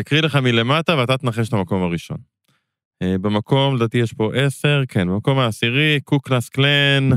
[0.00, 2.16] אקריא לך מלמטה ואתה תנחש את המקום הראשון.
[3.02, 7.08] אה, במקום, לדעתי יש פה עשר, כן, במקום העשירי, קו קלוקס קלאן,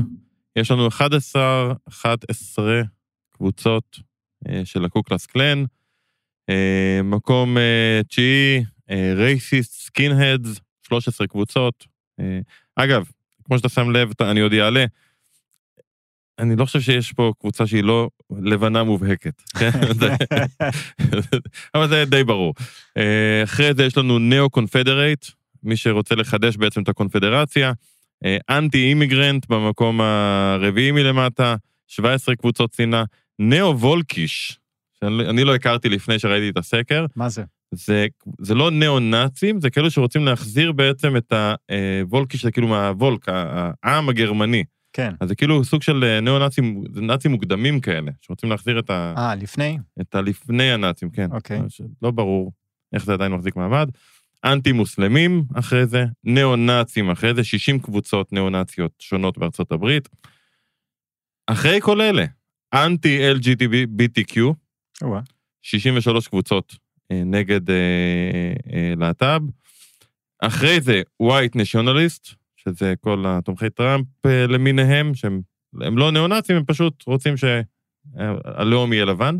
[0.56, 2.82] יש לנו 11, 11
[3.30, 4.00] קבוצות
[4.48, 5.64] אה, של הקו קלוקס קלאן.
[6.50, 7.56] אה, מקום
[8.08, 8.64] תשיעי,
[9.16, 11.86] racist skinheads, 13 קבוצות.
[12.76, 13.04] אגב,
[13.44, 14.84] כמו שאתה שם לב, אני עוד אעלה,
[16.38, 18.08] אני לא חושב שיש פה קבוצה שהיא לא
[18.42, 19.70] לבנה מובהקת, כן?
[21.74, 22.54] אבל זה די ברור.
[23.44, 25.26] אחרי זה יש לנו נאו קונפדרייט,
[25.62, 27.72] מי שרוצה לחדש בעצם את הקונפדרציה.
[28.50, 33.04] אנטי אימיגרנט במקום הרביעי מלמטה, 17 קבוצות שנאה.
[33.38, 34.58] נאו וולקיש,
[35.00, 37.06] שאני לא הכרתי לפני שראיתי את הסקר.
[37.16, 37.42] מה זה?
[37.74, 38.06] זה,
[38.40, 41.32] זה לא ניאו-נאצים, זה כאלו שרוצים להחזיר בעצם את
[42.02, 43.26] הוולקיש, זה כאילו מהוולק,
[43.82, 44.64] העם הגרמני.
[44.92, 45.14] כן.
[45.20, 49.14] אז זה כאילו סוג של אה, ניאו-נאצים, זה נאצים מוקדמים כאלה, שרוצים להחזיר את ה...
[49.16, 49.78] אה, לפני?
[50.00, 51.28] את הלפני הנאצים, כן.
[51.32, 51.60] אוקיי.
[52.02, 52.52] לא ברור
[52.92, 53.90] איך זה עדיין מחזיק מעמד.
[54.44, 60.08] אנטי-מוסלמים אחרי זה, ניאו-נאצים אחרי זה, 60 קבוצות ניאו-נאציות שונות בארצות הברית.
[61.46, 62.24] אחרי כל אלה,
[62.74, 64.40] אנטי-LGBTQ,
[65.62, 66.78] 63 קבוצות אה,
[67.10, 67.76] נגד אה,
[68.72, 69.40] אה, להט"ב.
[70.42, 75.40] אחרי זה, white nationalist, שזה כל התומכי טראמפ למיניהם, שהם
[75.80, 79.36] הם לא ניאו-נאצים, הם פשוט רוצים שהלאום יהיה לבן.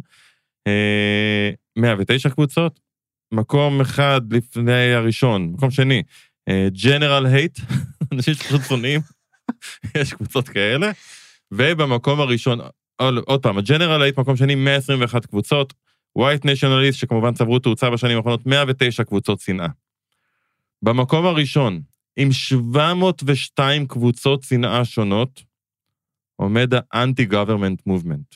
[1.79, 2.81] 109 אה, קבוצות,
[3.33, 6.03] מקום אחד לפני הראשון, מקום שני,
[6.85, 7.59] ג'נרל הייט,
[8.13, 9.01] אנשים שפשוט שונאים,
[9.95, 10.91] יש קבוצות כאלה.
[11.53, 12.59] ובמקום הראשון,
[13.27, 15.75] עוד פעם, הג'נרל הייט מקום שני, 121 קבוצות,
[16.17, 19.69] ווייט נשיונליסט, שכמובן צברו תאוצה בשנים האחרונות, 109 קבוצות שנאה.
[20.83, 21.83] במקום הראשון,
[22.17, 25.43] עם 702 קבוצות שנאה שונות,
[26.37, 28.35] עומד האנטי-גוברמנט מובמנט.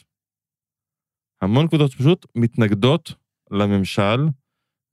[1.43, 3.13] המון קבוצות פשוט מתנגדות
[3.51, 4.27] לממשל,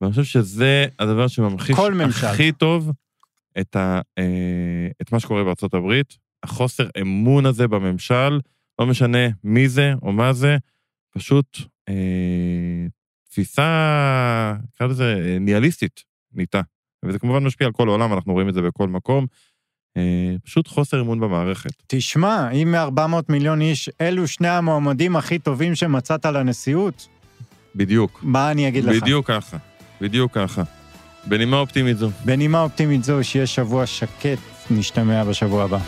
[0.01, 1.75] ואני חושב שזה הדבר שממחיש
[2.23, 2.91] הכי טוב
[3.59, 8.39] את, ה, אה, את מה שקורה בארצות הברית, החוסר אמון הזה בממשל,
[8.79, 10.57] לא משנה מי זה או מה זה,
[11.11, 11.57] פשוט
[13.29, 16.61] תפיסה, נקרא לזה, ניהליסטית, ניתה.
[17.05, 19.25] וזה כמובן משפיע על כל העולם, אנחנו רואים את זה בכל מקום.
[19.97, 21.71] אה, פשוט חוסר אמון במערכת.
[21.87, 27.07] תשמע, אם מ-400 מיליון איש, אלו שני המועמדים הכי טובים שמצאת לנשיאות?
[27.75, 28.19] בדיוק.
[28.23, 29.01] מה אני אגיד לך?
[29.01, 29.57] בדיוק ככה,
[30.01, 30.63] בדיוק ככה.
[31.25, 32.09] בנימה אופטימית זו.
[32.25, 34.39] בנימה אופטימית זו, שיהיה שבוע שקט,
[34.71, 35.79] נשתמע בשבוע הבא.